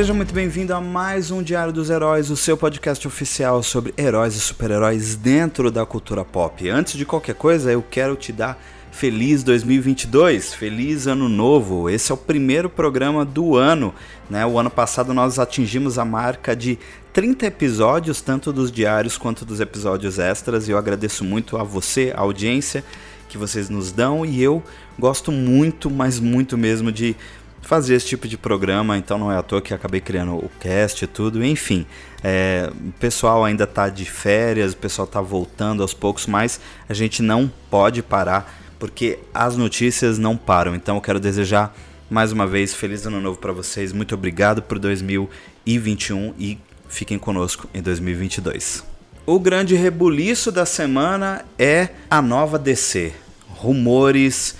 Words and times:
Seja 0.00 0.14
muito 0.14 0.32
bem-vindo 0.32 0.72
a 0.72 0.80
mais 0.80 1.30
um 1.30 1.42
Diário 1.42 1.74
dos 1.74 1.90
Heróis, 1.90 2.30
o 2.30 2.36
seu 2.36 2.56
podcast 2.56 3.06
oficial 3.06 3.62
sobre 3.62 3.92
heróis 3.98 4.34
e 4.34 4.40
super-heróis 4.40 5.14
dentro 5.14 5.70
da 5.70 5.84
cultura 5.84 6.24
pop. 6.24 6.66
Antes 6.70 6.94
de 6.94 7.04
qualquer 7.04 7.34
coisa, 7.34 7.70
eu 7.70 7.82
quero 7.82 8.16
te 8.16 8.32
dar 8.32 8.58
feliz 8.90 9.42
2022, 9.42 10.54
feliz 10.54 11.06
ano 11.06 11.28
novo. 11.28 11.90
Esse 11.90 12.10
é 12.10 12.14
o 12.14 12.16
primeiro 12.16 12.70
programa 12.70 13.26
do 13.26 13.58
ano, 13.58 13.94
né? 14.30 14.46
O 14.46 14.58
ano 14.58 14.70
passado 14.70 15.12
nós 15.12 15.38
atingimos 15.38 15.98
a 15.98 16.04
marca 16.04 16.56
de 16.56 16.78
30 17.12 17.44
episódios, 17.44 18.22
tanto 18.22 18.54
dos 18.54 18.72
diários 18.72 19.18
quanto 19.18 19.44
dos 19.44 19.60
episódios 19.60 20.18
extras, 20.18 20.66
e 20.66 20.70
eu 20.70 20.78
agradeço 20.78 21.24
muito 21.24 21.58
a 21.58 21.62
você, 21.62 22.10
a 22.16 22.20
audiência 22.22 22.82
que 23.28 23.36
vocês 23.38 23.68
nos 23.68 23.92
dão, 23.92 24.26
e 24.26 24.42
eu 24.42 24.62
gosto 24.98 25.30
muito, 25.30 25.88
mas 25.88 26.18
muito 26.18 26.58
mesmo 26.58 26.90
de 26.90 27.14
fazer 27.62 27.94
esse 27.94 28.06
tipo 28.06 28.26
de 28.26 28.36
programa, 28.36 28.96
então 28.96 29.18
não 29.18 29.30
é 29.30 29.36
à 29.36 29.42
toa 29.42 29.60
que 29.60 29.72
acabei 29.72 30.00
criando 30.00 30.34
o 30.34 30.50
cast 30.60 31.04
e 31.04 31.06
tudo, 31.06 31.44
enfim. 31.44 31.86
É, 32.22 32.70
o 32.74 32.92
pessoal 32.92 33.44
ainda 33.44 33.64
está 33.64 33.88
de 33.88 34.04
férias, 34.04 34.72
o 34.72 34.76
pessoal 34.76 35.06
está 35.06 35.20
voltando 35.20 35.82
aos 35.82 35.94
poucos, 35.94 36.26
mas 36.26 36.60
a 36.88 36.94
gente 36.94 37.22
não 37.22 37.50
pode 37.70 38.02
parar 38.02 38.60
porque 38.78 39.18
as 39.32 39.56
notícias 39.56 40.18
não 40.18 40.36
param. 40.36 40.74
Então 40.74 40.96
eu 40.96 41.02
quero 41.02 41.20
desejar 41.20 41.76
mais 42.10 42.32
uma 42.32 42.46
vez 42.46 42.74
feliz 42.74 43.06
ano 43.06 43.20
novo 43.20 43.38
para 43.38 43.52
vocês. 43.52 43.92
Muito 43.92 44.14
obrigado 44.14 44.62
por 44.62 44.78
2021 44.78 46.34
e 46.38 46.58
fiquem 46.88 47.18
conosco 47.18 47.68
em 47.72 47.80
2022. 47.80 48.84
O 49.26 49.38
grande 49.38 49.76
rebuliço 49.76 50.50
da 50.50 50.66
semana 50.66 51.44
é 51.58 51.90
a 52.10 52.20
nova 52.20 52.58
DC. 52.58 53.12
Rumores, 53.48 54.56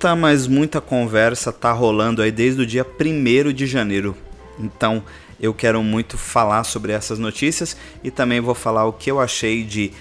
muita, 0.00 0.16
mas 0.16 0.46
muita 0.46 0.80
conversa 0.80 1.52
tá 1.52 1.72
rolando 1.72 2.22
aí 2.22 2.32
desde 2.32 2.62
o 2.62 2.66
dia 2.66 2.86
1 2.86 3.52
de 3.52 3.66
janeiro. 3.66 4.16
Então, 4.58 5.04
eu 5.38 5.52
quero 5.52 5.82
muito 5.82 6.16
falar 6.16 6.64
sobre 6.64 6.92
essas 6.92 7.18
notícias 7.18 7.76
e 8.02 8.10
também 8.10 8.40
vou 8.40 8.54
falar 8.54 8.86
o 8.86 8.94
que 8.94 9.10
eu 9.10 9.20
achei 9.20 9.62
de 9.62 9.92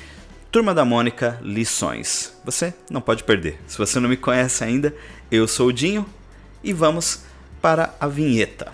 Turma 0.49 0.73
da 0.73 0.85
Mônica 0.85 1.37
Lições. 1.41 2.33
Você 2.45 2.73
não 2.89 3.01
pode 3.01 3.25
perder. 3.25 3.59
Se 3.67 3.77
você 3.77 3.99
não 3.99 4.07
me 4.07 4.15
conhece 4.15 4.63
ainda, 4.63 4.95
eu 5.29 5.45
sou 5.49 5.67
o 5.67 5.73
Dinho 5.73 6.05
e 6.63 6.71
vamos 6.71 7.23
para 7.61 7.93
a 7.99 8.07
vinheta. 8.07 8.71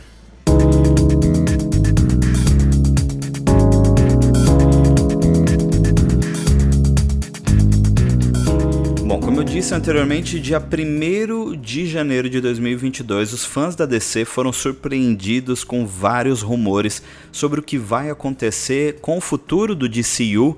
Disse 9.55 9.73
anteriormente, 9.73 10.37
dia 10.37 10.59
1 10.59 11.55
de 11.55 11.87
janeiro 11.87 12.29
de 12.29 12.41
2022, 12.41 13.31
os 13.31 13.45
fãs 13.45 13.73
da 13.73 13.85
DC 13.85 14.25
foram 14.25 14.51
surpreendidos 14.51 15.63
com 15.63 15.87
vários 15.87 16.41
rumores 16.41 17.01
sobre 17.31 17.61
o 17.61 17.63
que 17.63 17.77
vai 17.77 18.09
acontecer 18.09 18.97
com 18.99 19.17
o 19.17 19.21
futuro 19.21 19.73
do 19.73 19.87
DCU 19.87 20.57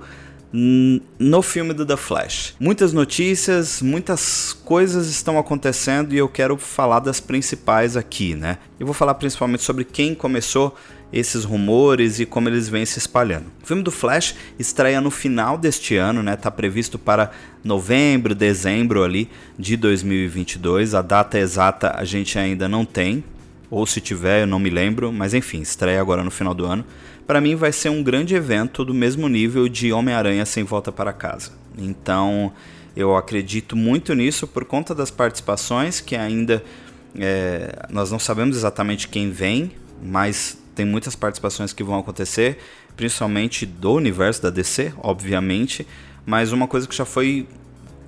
no 0.52 1.42
filme 1.44 1.76
do 1.76 1.86
The 1.86 1.96
Flash. 1.96 2.56
Muitas 2.60 2.92
notícias, 2.92 3.84
muitas 3.84 4.52
coisas 4.66 5.08
estão 5.10 5.38
acontecendo 5.38 6.16
e 6.16 6.18
eu 6.18 6.28
quero 6.28 6.58
falar 6.58 7.00
das 7.00 7.20
principais 7.20 7.96
aqui, 7.96 8.34
né? 8.34 8.58
Eu 8.80 8.88
vou 8.88 8.96
falar 8.96 9.14
principalmente 9.14 9.62
sobre 9.62 9.84
quem 9.84 10.16
começou 10.16 10.76
esses 11.12 11.44
rumores 11.44 12.20
e 12.20 12.26
como 12.26 12.50
eles 12.50 12.68
vêm 12.68 12.86
se 12.86 13.00
espalhando. 13.00 13.46
O 13.64 13.68
filme 13.68 13.82
do 13.82 13.92
Flash 13.92 14.36
estreia 14.60 15.00
no 15.00 15.10
final 15.10 15.58
deste 15.58 15.96
ano, 15.96 16.22
né? 16.22 16.36
Tá 16.36 16.52
previsto 16.52 17.00
para 17.00 17.32
novembro, 17.64 18.36
dezembro 18.36 19.04
ali 19.04 19.30
de 19.58 19.78
2022. 19.78 20.94
A 20.94 21.02
data 21.02 21.40
exata 21.40 21.94
a 21.96 22.04
gente 22.04 22.38
ainda 22.38 22.68
não 22.68 22.84
tem, 22.84 23.24
ou 23.70 23.86
se 23.86 24.02
tiver, 24.02 24.42
eu 24.42 24.48
não 24.48 24.60
me 24.60 24.70
lembro, 24.70 25.12
mas 25.12 25.34
enfim, 25.34 25.62
estreia 25.62 26.02
agora 26.02 26.24
no 26.24 26.32
final 26.32 26.54
do 26.54 26.66
ano. 26.66 26.86
Para 27.26 27.42
mim 27.42 27.56
vai 27.56 27.72
ser 27.72 27.90
um 27.90 28.02
grande 28.02 28.36
evento 28.36 28.86
do 28.86 28.94
mesmo 28.94 29.28
nível 29.28 29.68
de 29.68 29.92
Homem-Aranha 29.92 30.46
sem 30.46 30.64
volta 30.64 30.92
para 30.92 31.12
casa. 31.12 31.52
Então, 31.78 32.54
eu 32.96 33.16
acredito 33.16 33.76
muito 33.76 34.14
nisso 34.16 34.48
por 34.48 34.66
conta 34.66 34.96
das 34.96 35.12
participações 35.12 36.00
que 36.00 36.16
ainda 36.16 36.64
é, 37.16 37.86
nós 37.90 38.12
não 38.12 38.18
sabemos 38.18 38.56
exatamente 38.56 39.08
quem 39.08 39.30
vem, 39.30 39.72
mas 40.02 40.58
tem 40.78 40.86
muitas 40.86 41.16
participações 41.16 41.74
que 41.74 41.84
vão 41.84 41.98
acontecer, 41.98 42.60
principalmente 42.96 43.66
do 43.66 43.94
universo 43.94 44.44
da 44.44 44.52
DC, 44.52 44.94
obviamente, 45.00 45.88
mas 46.24 46.52
uma 46.52 46.68
coisa 46.68 46.88
que 46.88 46.96
já 46.96 47.04
foi 47.04 47.48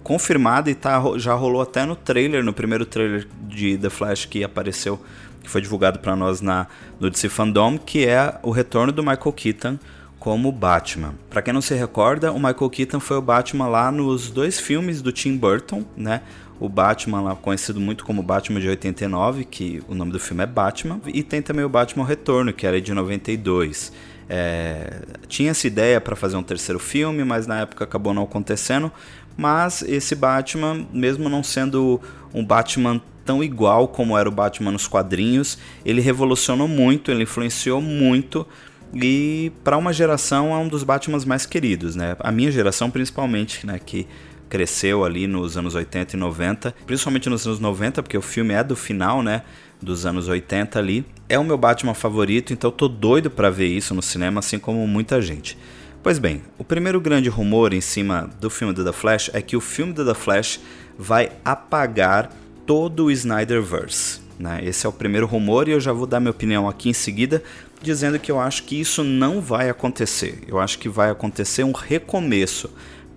confirmada 0.03 0.69
e 0.69 0.75
tá, 0.75 1.02
já 1.18 1.34
rolou 1.34 1.63
até 1.63 1.84
no 1.84 1.96
trailer, 1.96 2.44
no 2.44 2.53
primeiro 2.53 2.85
trailer 2.85 3.28
de 3.47 3.75
The 3.75 3.90
Flash 3.90 4.25
que 4.25 4.44
apareceu, 4.44 5.02
que 5.41 5.50
foi 5.50 5.62
divulgado 5.62 5.97
para 5.97 6.16
nós 6.16 6.41
na, 6.41 6.68
no 7.00 7.09
DC 7.09 7.28
Fandom, 7.28 7.75
que 7.79 8.06
é 8.06 8.38
o 8.44 8.52
retorno 8.52 8.91
do 8.91 9.02
Michael 9.02 9.34
Keaton 9.34 9.79
como 10.19 10.52
Batman. 10.52 11.16
Para 11.28 11.41
quem 11.41 11.52
não 11.52 11.62
se 11.62 11.74
recorda, 11.74 12.31
o 12.31 12.35
Michael 12.35 12.69
Keaton 12.69 13.00
foi 13.00 13.18
o 13.18 13.22
Batman 13.22 13.68
lá 13.68 13.91
nos 13.91 14.29
dois 14.29 14.59
filmes 14.59 15.02
do 15.02 15.12
Tim 15.12 15.35
Burton, 15.35 15.84
né? 15.97 16.22
O 16.59 16.68
Batman 16.68 17.22
lá 17.22 17.36
conhecido 17.36 17.80
muito 17.80 18.03
como 18.03 18.22
Batman 18.22 18.59
de 18.59 18.68
89, 18.68 19.46
que 19.46 19.81
o 19.88 19.96
nome 19.96 20.12
do 20.12 20.20
filme 20.20 20.44
é 20.44 20.47
Batman, 20.47 21.00
e 21.08 21.24
tem 21.24 21.42
também 21.42 21.64
o 21.64 21.70
Batman 21.70 22.06
Retorno, 22.06 22.52
que 22.52 22.68
era 22.68 22.80
de 22.81 22.94
92. 22.94 23.92
É, 24.28 25.02
tinha 25.28 25.52
essa 25.52 25.66
ideia 25.66 26.00
para 26.00 26.16
fazer 26.16 26.38
um 26.38 26.44
terceiro 26.44 26.80
filme, 26.80 27.24
mas 27.24 27.47
na 27.47 27.62
época 27.62 27.84
acabou 27.84 28.14
não 28.14 28.24
acontecendo. 28.24 28.92
Mas 29.36 29.81
esse 29.84 30.16
Batman, 30.16 30.86
mesmo 30.94 31.30
não 31.30 31.42
sendo 31.42 32.00
um 32.34 32.46
Batman 32.46 33.02
tão 33.24 33.44
igual 33.44 33.88
como 33.88 34.18
era 34.18 34.28
o 34.28 34.31
Batman 34.31 34.72
nos 34.72 34.88
quadrinhos, 34.88 35.58
ele 35.86 36.02
revolucionou 36.02 36.68
muito, 36.68 37.09
ele 37.09 37.24
influenciou 37.24 37.80
muito 37.80 38.46
e 38.94 39.52
para 39.64 39.78
uma 39.78 39.94
geração 39.94 40.52
é 40.53 40.58
um 40.58 40.68
dos 40.68 40.84
Batmans 40.84 41.26
mais 41.26 41.46
queridos, 41.46 41.96
né? 41.96 42.16
A 42.20 42.31
minha 42.31 42.52
geração 42.52 42.90
principalmente, 42.90 43.66
né, 43.66 43.80
que 43.84 44.08
cresceu 44.49 45.05
ali 45.05 45.27
nos 45.27 45.55
anos 45.55 45.75
80 45.75 46.15
e 46.15 46.19
90, 46.19 46.75
principalmente 46.85 47.29
nos 47.29 47.45
anos 47.45 47.59
90, 47.59 48.03
porque 48.03 48.17
o 48.17 48.21
filme 48.21 48.53
é 48.53 48.63
do 48.63 48.75
final, 48.75 49.21
né? 49.21 49.43
Dos 49.81 50.05
anos 50.05 50.27
80 50.27 50.77
ali. 50.77 51.05
É 51.29 51.37
o 51.37 51.43
meu 51.43 51.57
Batman 51.57 51.93
favorito, 51.93 52.51
então 52.51 52.71
tô 52.71 52.87
doido 52.87 53.29
para 53.29 53.49
ver 53.49 53.67
isso 53.67 53.93
no 53.93 54.01
cinema, 54.01 54.39
assim 54.39 54.59
como 54.59 54.85
muita 54.87 55.21
gente. 55.21 55.57
Pois 56.01 56.17
bem, 56.17 56.41
o 56.57 56.63
primeiro 56.63 56.99
grande 56.99 57.29
rumor 57.29 57.73
em 57.73 57.81
cima 57.81 58.29
do 58.39 58.49
filme 58.49 58.73
do 58.73 58.83
The 58.83 58.93
Flash 58.93 59.29
é 59.33 59.41
que 59.41 59.55
o 59.55 59.61
filme 59.61 59.93
do 59.93 60.05
The 60.05 60.13
Flash 60.13 60.59
vai 60.97 61.31
apagar 61.43 62.31
todo 62.66 63.05
o 63.05 63.11
Snyderverse. 63.11 64.21
Né? 64.39 64.61
Esse 64.63 64.85
é 64.85 64.89
o 64.89 64.93
primeiro 64.93 65.27
rumor 65.27 65.67
e 65.67 65.71
eu 65.71 65.79
já 65.79 65.91
vou 65.91 66.07
dar 66.07 66.21
minha 66.21 66.31
opinião 66.31 66.69
aqui 66.69 66.89
em 66.89 66.93
seguida, 66.93 67.43
dizendo 67.81 68.17
que 68.17 68.31
eu 68.31 68.39
acho 68.39 68.63
que 68.63 68.79
isso 68.79 69.03
não 69.03 69.41
vai 69.41 69.69
acontecer. 69.69 70.41
Eu 70.47 70.57
acho 70.57 70.79
que 70.79 70.87
vai 70.87 71.09
acontecer 71.09 71.66
um 71.66 71.73
recomeço 71.73 72.69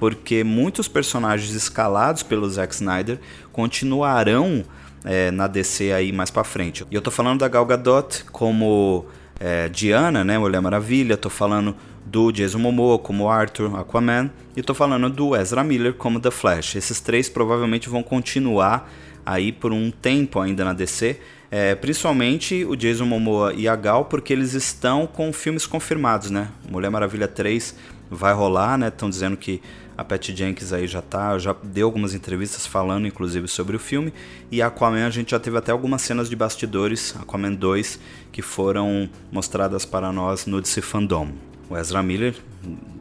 porque 0.02 0.42
muitos 0.42 0.88
personagens 0.88 1.54
escalados 1.54 2.24
pelo 2.24 2.50
Zack 2.50 2.74
Snyder 2.74 3.20
continuarão 3.52 4.64
é, 5.04 5.30
na 5.30 5.46
DC 5.46 5.92
aí 5.92 6.10
mais 6.10 6.28
para 6.28 6.42
frente. 6.42 6.84
E 6.90 6.94
eu 6.96 7.00
tô 7.00 7.08
falando 7.08 7.38
da 7.38 7.46
Gal 7.46 7.64
Gadot 7.64 8.24
como 8.32 9.06
é, 9.38 9.68
Diana, 9.68 10.24
né, 10.24 10.36
Mulher 10.36 10.60
Maravilha, 10.60 11.16
tô 11.16 11.30
falando 11.30 11.76
do 12.04 12.32
Jason 12.32 12.58
Momoa 12.58 12.98
como 12.98 13.30
Arthur, 13.30 13.78
Aquaman, 13.78 14.28
e 14.56 14.60
tô 14.60 14.74
falando 14.74 15.08
do 15.08 15.36
Ezra 15.36 15.62
Miller 15.62 15.94
como 15.94 16.18
The 16.18 16.32
Flash. 16.32 16.74
Esses 16.74 16.98
três 16.98 17.28
provavelmente 17.28 17.88
vão 17.88 18.02
continuar 18.02 18.90
aí 19.24 19.52
por 19.52 19.72
um 19.72 19.88
tempo 19.92 20.40
ainda 20.40 20.64
na 20.64 20.72
DC, 20.72 21.16
é, 21.48 21.76
principalmente 21.76 22.64
o 22.64 22.74
Jason 22.74 23.06
Momoa 23.06 23.54
e 23.54 23.68
a 23.68 23.76
Gal, 23.76 24.06
porque 24.06 24.32
eles 24.32 24.52
estão 24.54 25.06
com 25.06 25.32
filmes 25.32 25.64
confirmados, 25.64 26.28
né? 26.28 26.48
Mulher 26.68 26.90
Maravilha 26.90 27.28
3 27.28 27.76
vai 28.10 28.34
rolar, 28.34 28.76
né? 28.76 28.88
Estão 28.88 29.08
dizendo 29.08 29.36
que 29.36 29.62
a 29.96 30.04
Patty 30.04 30.34
Jenkins 30.34 30.72
aí 30.72 30.86
já 30.86 31.02
tá, 31.02 31.38
já 31.38 31.54
deu 31.62 31.86
algumas 31.86 32.14
entrevistas 32.14 32.66
falando 32.66 33.06
inclusive 33.06 33.46
sobre 33.48 33.76
o 33.76 33.78
filme. 33.78 34.12
E 34.50 34.62
Aquaman 34.62 35.06
a 35.06 35.10
gente 35.10 35.32
já 35.32 35.40
teve 35.40 35.58
até 35.58 35.72
algumas 35.72 36.02
cenas 36.02 36.28
de 36.28 36.36
bastidores, 36.36 37.14
Aquaman 37.20 37.52
2, 37.52 37.98
que 38.30 38.42
foram 38.42 39.08
mostradas 39.30 39.84
para 39.84 40.12
nós 40.12 40.46
no 40.46 40.60
DC 40.60 40.80
Fandom. 40.80 41.32
O 41.68 41.76
Ezra 41.76 42.02
Miller, 42.02 42.34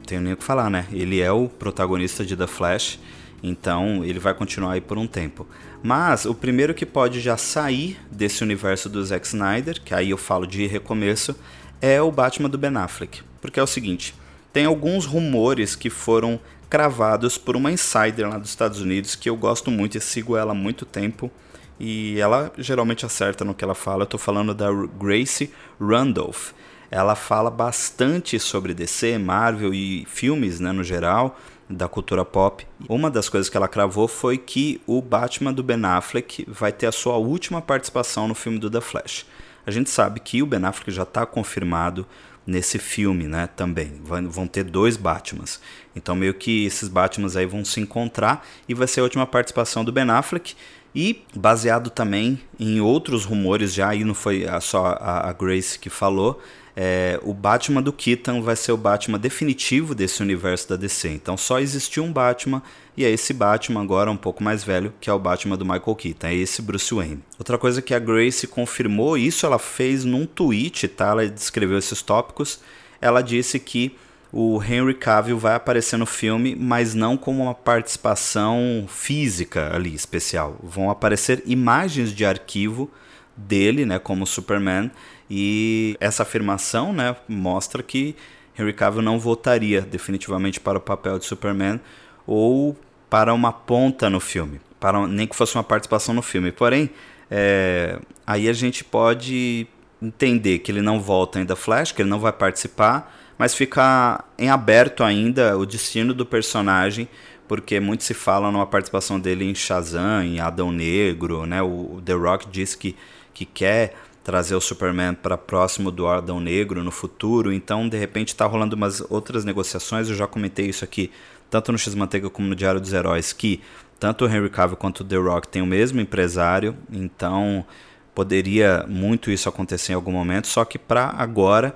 tenho 0.06 0.22
nem 0.22 0.34
o 0.34 0.38
que 0.38 0.44
falar, 0.44 0.70
né? 0.70 0.88
Ele 0.92 1.20
é 1.22 1.32
o 1.32 1.48
protagonista 1.48 2.26
de 2.26 2.36
The 2.36 2.48
Flash, 2.48 3.00
então 3.44 4.04
ele 4.04 4.20
vai 4.20 4.34
continuar 4.34 4.74
aí 4.74 4.82
por 4.82 4.98
um 4.98 5.08
tempo. 5.08 5.48
Mas 5.82 6.26
o 6.26 6.36
primeiro 6.36 6.74
que 6.74 6.86
pode 6.86 7.20
já 7.20 7.38
sair 7.38 7.98
desse 8.12 8.44
universo 8.44 8.88
do 8.88 9.04
Zack 9.04 9.26
Snyder, 9.26 9.82
que 9.82 9.94
aí 9.94 10.12
eu 10.12 10.18
falo 10.18 10.46
de 10.46 10.68
recomeço, 10.68 11.36
é 11.82 12.02
o 12.02 12.12
Batman 12.12 12.50
do 12.50 12.58
Ben 12.58 12.76
Affleck. 12.76 13.22
Porque 13.42 13.60
é 13.60 13.64
o 13.64 13.68
seguinte, 13.68 14.14
tem 14.54 14.66
alguns 14.66 15.06
rumores 15.06 15.76
que 15.76 15.90
foram 15.90 16.40
cravados 16.72 17.38
por 17.38 17.58
uma 17.58 17.70
insider 17.70 18.30
lá 18.30 18.38
dos 18.38 18.50
Estados 18.50 18.80
Unidos 18.80 19.14
que 19.14 19.30
eu 19.30 19.36
gosto 19.36 19.70
muito 19.70 19.98
e 19.98 20.02
sigo 20.02 20.38
ela 20.38 20.54
há 20.54 20.56
muito 20.56 20.86
tempo. 20.86 21.30
E 21.78 22.18
ela 22.18 22.50
geralmente 22.58 23.06
acerta 23.06 23.44
no 23.44 23.54
que 23.54 23.64
ela 23.64 23.76
fala. 23.76 24.04
Eu 24.04 24.08
tô 24.08 24.18
falando 24.18 24.54
da 24.54 24.68
Grace 24.98 25.52
Randolph. 25.80 26.52
Ela 26.90 27.14
fala 27.14 27.52
bastante 27.52 28.40
sobre 28.40 28.74
DC, 28.74 29.18
Marvel 29.18 29.74
e 29.74 30.06
filmes, 30.06 30.62
né, 30.62 30.72
no 30.72 30.84
geral, 30.84 31.38
da 31.70 31.90
cultura 31.90 32.24
pop. 32.24 32.66
Uma 32.88 33.12
das 33.12 33.28
coisas 33.28 33.50
que 33.50 33.58
ela 33.58 33.68
cravou 33.68 34.08
foi 34.08 34.38
que 34.38 34.80
o 34.88 35.02
Batman 35.02 35.52
do 35.52 35.64
Ben 35.64 35.84
Affleck 35.84 36.46
vai 36.48 36.72
ter 36.72 36.88
a 36.88 36.92
sua 36.92 37.18
última 37.18 37.62
participação 37.62 38.30
no 38.30 38.36
filme 38.36 38.60
do 38.60 38.70
The 38.70 38.82
Flash. 38.82 39.26
a 39.66 39.72
gente 39.72 39.90
sabe 39.90 40.20
que 40.22 40.42
o 40.42 40.46
Ben 40.46 40.64
Affleck 40.64 40.92
já 40.92 41.04
está 41.04 41.26
confirmado 41.26 42.08
nesse 42.52 42.78
filme, 42.78 43.28
né, 43.28 43.48
também. 43.56 44.00
Vão 44.04 44.46
ter 44.46 44.64
dois 44.64 44.98
Batmans. 44.98 45.60
Então 45.96 46.16
meio 46.16 46.34
que 46.34 46.66
esses 46.66 46.88
Batmans 46.88 47.36
aí 47.36 47.46
vão 47.46 47.66
se 47.66 47.80
encontrar 47.80 48.46
e 48.68 48.74
vai 48.74 48.88
ser 48.88 49.00
a 49.00 49.04
última 49.04 49.26
participação 49.26 49.84
do 49.84 49.92
Ben 49.92 50.10
Affleck. 50.10 50.54
E 50.94 51.24
baseado 51.34 51.90
também 51.90 52.42
em 52.60 52.82
outros 52.82 53.24
rumores, 53.24 53.74
já 53.74 53.90
aí 53.90 54.04
não 54.04 54.14
foi 54.14 54.46
só 54.60 54.98
a 55.00 55.32
Grace 55.32 55.80
que 55.80 55.90
falou, 55.90 56.42
é, 56.84 57.20
o 57.22 57.32
Batman 57.32 57.80
do 57.80 57.94
Keaton 57.94 58.42
vai 58.42 58.56
ser 58.56 58.72
o 58.72 58.78
Batman 58.78 59.20
definitivo 59.20 59.94
desse 59.94 60.24
universo 60.24 60.68
da 60.68 60.76
DC. 60.76 61.10
Então 61.10 61.38
só 61.38 61.60
existiu 61.60 62.04
um 62.04 62.12
Batman 62.12 62.64
e 62.98 63.06
é 63.06 63.10
esse 63.12 63.36
Batman 63.36 63.84
agora 63.84 64.10
um 64.10 64.18
pouco 64.18 64.44
mais 64.44 64.64
velho, 64.64 64.92
que 65.00 65.08
é 65.08 65.14
o 65.14 65.20
Batman 65.20 65.56
do 65.56 65.64
Michael 65.64 65.96
Keaton, 65.96 66.26
é 66.26 66.34
esse 66.34 66.60
Bruce 66.60 66.92
Wayne. 66.92 67.20
Outra 67.38 67.60
coisa 67.60 67.84
que 67.84 67.94
a 67.94 68.00
Grace 68.00 68.48
confirmou, 68.48 69.16
isso 69.16 69.46
ela 69.46 69.60
fez 69.60 70.04
num 70.04 70.26
tweet, 70.26 70.88
tá? 70.88 71.10
Ela 71.10 71.28
descreveu 71.28 71.78
esses 71.78 72.02
tópicos. 72.02 72.60
Ela 73.00 73.22
disse 73.22 73.60
que 73.60 73.96
o 74.34 74.60
Henry 74.64 74.96
Cavill 74.96 75.38
vai 75.38 75.54
aparecer 75.54 75.98
no 75.98 76.08
filme, 76.08 76.56
mas 76.56 76.96
não 76.96 77.16
como 77.16 77.44
uma 77.44 77.54
participação 77.54 78.86
física 78.88 79.70
ali 79.72 79.94
especial. 79.94 80.58
Vão 80.64 80.90
aparecer 80.90 81.44
imagens 81.46 82.12
de 82.12 82.26
arquivo 82.26 82.90
dele, 83.36 83.86
né, 83.86 84.00
como 84.00 84.26
Superman, 84.26 84.92
e 85.30 85.96
essa 86.00 86.24
afirmação, 86.24 86.92
né, 86.92 87.16
mostra 87.28 87.82
que 87.82 88.16
Henry 88.58 88.74
Cavill 88.74 89.02
não 89.02 89.18
votaria 89.18 89.82
definitivamente 89.82 90.60
para 90.60 90.78
o 90.78 90.82
papel 90.82 91.18
de 91.18 91.26
Superman 91.26 91.80
ou 92.28 92.78
para 93.10 93.34
uma 93.34 93.52
ponta 93.52 94.10
no 94.10 94.20
filme, 94.20 94.60
para 94.80 95.08
nem 95.08 95.28
que 95.28 95.36
fosse 95.36 95.56
uma 95.56 95.64
participação 95.64 96.14
no 96.14 96.22
filme. 96.22 96.52
Porém, 96.52 96.90
é, 97.30 98.00
aí 98.26 98.50
a 98.50 98.54
gente 98.54 98.84
pode 98.84 99.68
entender 100.02 100.60
que 100.60 100.72
ele 100.72 100.82
não 100.82 101.00
volta 101.00 101.40
ainda 101.40 101.56
Flash, 101.56 101.92
que 101.92 102.02
ele 102.02 102.10
não 102.10 102.20
vai 102.20 102.34
participar, 102.34 103.14
mas 103.38 103.56
fica 103.56 104.24
em 104.38 104.50
aberto 104.50 105.04
ainda 105.04 105.58
o 105.58 105.66
destino 105.66 106.14
do 106.14 106.26
personagem, 106.26 107.08
porque 107.48 107.80
muito 107.80 108.04
se 108.04 108.14
fala 108.14 108.52
numa 108.52 108.66
participação 108.66 109.20
dele 109.20 109.44
em 109.44 109.54
Shazam, 109.54 110.24
em 110.24 110.40
Adão 110.40 110.72
Negro, 110.72 111.46
né? 111.46 111.62
O 111.62 112.02
The 112.04 112.14
Rock 112.14 112.48
disse 112.50 112.78
que, 112.78 112.96
que 113.34 113.46
quer 113.46 113.96
trazer 114.24 114.56
o 114.56 114.62
Superman 114.62 115.14
para 115.16 115.38
próximo 115.38 115.90
do 115.90 116.08
Adão 116.08 116.40
Negro 116.40 116.84
no 116.84 116.92
futuro, 116.92 117.52
então 117.52 117.90
de 117.90 117.98
repente 117.98 118.30
está 118.30 118.46
rolando 118.46 118.76
umas 118.76 119.02
outras 119.10 119.44
negociações, 119.44 120.10
eu 120.10 120.16
já 120.16 120.28
comentei 120.28 120.68
isso 120.68 120.84
aqui, 120.84 121.12
tanto 121.50 121.72
no 121.72 121.78
X-Manteiga 121.78 122.30
como 122.30 122.48
no 122.48 122.56
Diário 122.56 122.80
dos 122.80 122.94
Heróis, 122.94 123.34
que 123.34 123.62
tanto 124.00 124.26
o 124.26 124.28
Henry 124.28 124.50
Cavill 124.50 124.78
quanto 124.78 125.02
o 125.02 125.04
The 125.04 125.16
Rock 125.16 125.48
têm 125.48 125.62
o 125.62 125.66
mesmo 125.66 126.00
empresário, 126.00 126.76
então 126.92 127.66
poderia 128.14 128.86
muito 128.88 129.32
isso 129.32 129.50
acontecer 129.50 129.94
em 129.94 129.96
algum 129.96 130.12
momento, 130.12 130.48
só 130.48 130.64
que 130.66 130.78
para 130.78 131.06
agora 131.18 131.74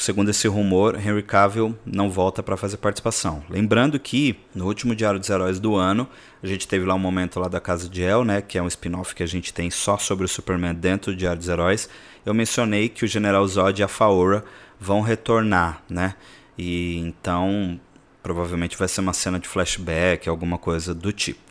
segundo 0.00 0.30
esse 0.30 0.46
rumor, 0.48 0.94
Henry 0.96 1.22
Cavill 1.22 1.76
não 1.84 2.10
volta 2.10 2.42
para 2.42 2.56
fazer 2.56 2.76
participação. 2.76 3.42
Lembrando 3.48 3.98
que 3.98 4.38
no 4.54 4.66
último 4.66 4.94
Diário 4.94 5.18
dos 5.18 5.28
Heróis 5.28 5.58
do 5.58 5.76
ano, 5.76 6.08
a 6.42 6.46
gente 6.46 6.66
teve 6.66 6.84
lá 6.84 6.94
um 6.94 6.98
momento 6.98 7.38
lá 7.40 7.48
da 7.48 7.60
Casa 7.60 7.88
de 7.88 8.02
El, 8.02 8.24
né, 8.24 8.40
que 8.40 8.58
é 8.58 8.62
um 8.62 8.68
spin-off 8.68 9.14
que 9.14 9.22
a 9.22 9.26
gente 9.26 9.52
tem 9.52 9.70
só 9.70 9.98
sobre 9.98 10.24
o 10.24 10.28
Superman 10.28 10.74
dentro 10.74 11.12
do 11.12 11.16
Diário 11.16 11.38
dos 11.38 11.48
Heróis. 11.48 11.88
Eu 12.24 12.34
mencionei 12.34 12.88
que 12.88 13.04
o 13.04 13.08
General 13.08 13.46
Zod 13.46 13.80
e 13.80 13.84
a 13.84 13.88
Faora 13.88 14.44
vão 14.78 15.00
retornar, 15.00 15.82
né? 15.88 16.14
E 16.56 16.96
então 16.98 17.80
provavelmente 18.22 18.76
vai 18.76 18.88
ser 18.88 19.00
uma 19.00 19.12
cena 19.12 19.38
de 19.38 19.48
flashback, 19.48 20.28
alguma 20.28 20.58
coisa 20.58 20.94
do 20.94 21.12
tipo. 21.12 21.47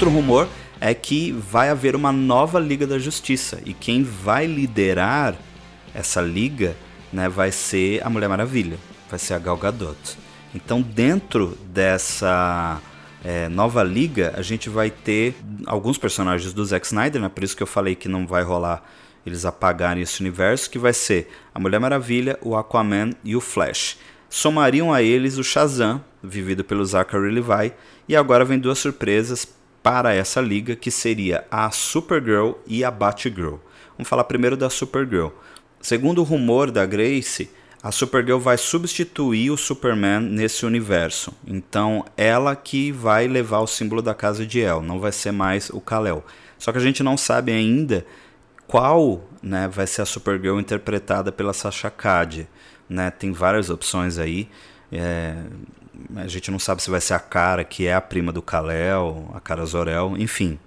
Outro 0.00 0.16
rumor 0.16 0.48
é 0.80 0.94
que 0.94 1.30
vai 1.30 1.68
haver 1.68 1.94
uma 1.94 2.10
nova 2.10 2.58
Liga 2.58 2.86
da 2.86 2.98
Justiça 2.98 3.60
e 3.66 3.74
quem 3.74 4.02
vai 4.02 4.46
liderar 4.46 5.36
essa 5.94 6.22
liga 6.22 6.74
né, 7.12 7.28
vai 7.28 7.52
ser 7.52 8.02
a 8.02 8.08
Mulher 8.08 8.26
Maravilha, 8.26 8.78
vai 9.10 9.18
ser 9.18 9.34
a 9.34 9.38
Gal 9.38 9.58
Gadot. 9.58 10.16
Então, 10.54 10.80
dentro 10.80 11.48
dessa 11.66 12.80
é, 13.22 13.46
nova 13.50 13.82
liga, 13.82 14.32
a 14.38 14.40
gente 14.40 14.70
vai 14.70 14.88
ter 14.88 15.36
alguns 15.66 15.98
personagens 15.98 16.54
do 16.54 16.64
Zack 16.64 16.86
Snyder, 16.86 17.20
né, 17.20 17.28
por 17.28 17.44
isso 17.44 17.54
que 17.54 17.62
eu 17.62 17.66
falei 17.66 17.94
que 17.94 18.08
não 18.08 18.26
vai 18.26 18.42
rolar 18.42 18.82
eles 19.26 19.44
apagarem 19.44 20.02
esse 20.02 20.18
universo, 20.22 20.70
que 20.70 20.78
vai 20.78 20.94
ser 20.94 21.30
a 21.54 21.60
Mulher 21.60 21.78
Maravilha, 21.78 22.38
o 22.40 22.56
Aquaman 22.56 23.10
e 23.22 23.36
o 23.36 23.40
Flash. 23.42 23.98
Somariam 24.30 24.94
a 24.94 25.02
eles 25.02 25.36
o 25.36 25.44
Shazam, 25.44 26.02
vivido 26.22 26.64
pelo 26.64 26.86
Zachary 26.86 27.30
Levi, 27.30 27.74
e 28.08 28.16
agora 28.16 28.46
vem 28.46 28.58
duas 28.58 28.78
surpresas 28.78 29.59
para 29.82 30.14
essa 30.14 30.40
liga, 30.40 30.76
que 30.76 30.90
seria 30.90 31.44
a 31.50 31.70
Supergirl 31.70 32.52
e 32.66 32.84
a 32.84 32.90
Batgirl. 32.90 33.56
Vamos 33.96 34.08
falar 34.08 34.24
primeiro 34.24 34.56
da 34.56 34.68
Supergirl. 34.70 35.28
Segundo 35.80 36.20
o 36.20 36.24
rumor 36.24 36.70
da 36.70 36.84
Grace, 36.84 37.50
a 37.82 37.90
Supergirl 37.90 38.38
vai 38.38 38.58
substituir 38.58 39.50
o 39.50 39.56
Superman 39.56 40.20
nesse 40.20 40.66
universo. 40.66 41.32
Então, 41.46 42.04
ela 42.16 42.54
que 42.54 42.92
vai 42.92 43.26
levar 43.26 43.60
o 43.60 43.66
símbolo 43.66 44.02
da 44.02 44.14
casa 44.14 44.46
de 44.46 44.60
El, 44.60 44.82
não 44.82 45.00
vai 45.00 45.12
ser 45.12 45.32
mais 45.32 45.70
o 45.70 45.80
Kal-El. 45.80 46.24
Só 46.58 46.72
que 46.72 46.78
a 46.78 46.82
gente 46.82 47.02
não 47.02 47.16
sabe 47.16 47.52
ainda 47.52 48.04
qual 48.66 49.24
né, 49.42 49.66
vai 49.66 49.86
ser 49.86 50.02
a 50.02 50.06
Supergirl 50.06 50.60
interpretada 50.60 51.32
pela 51.32 51.54
Sasha 51.54 51.90
Cad. 51.90 52.46
Né? 52.86 53.10
Tem 53.10 53.32
várias 53.32 53.70
opções 53.70 54.18
aí. 54.18 54.48
É, 54.92 55.34
a 56.16 56.26
gente 56.26 56.50
não 56.50 56.58
sabe 56.58 56.82
se 56.82 56.90
vai 56.90 57.00
ser 57.00 57.14
a 57.14 57.18
cara 57.20 57.64
que 57.64 57.86
é 57.86 57.94
a 57.94 58.00
prima 58.00 58.32
do 58.32 58.42
Kal-El, 58.42 59.30
a 59.34 59.40
cara 59.40 59.64
Zor-El, 59.64 60.16
enfim. 60.18 60.58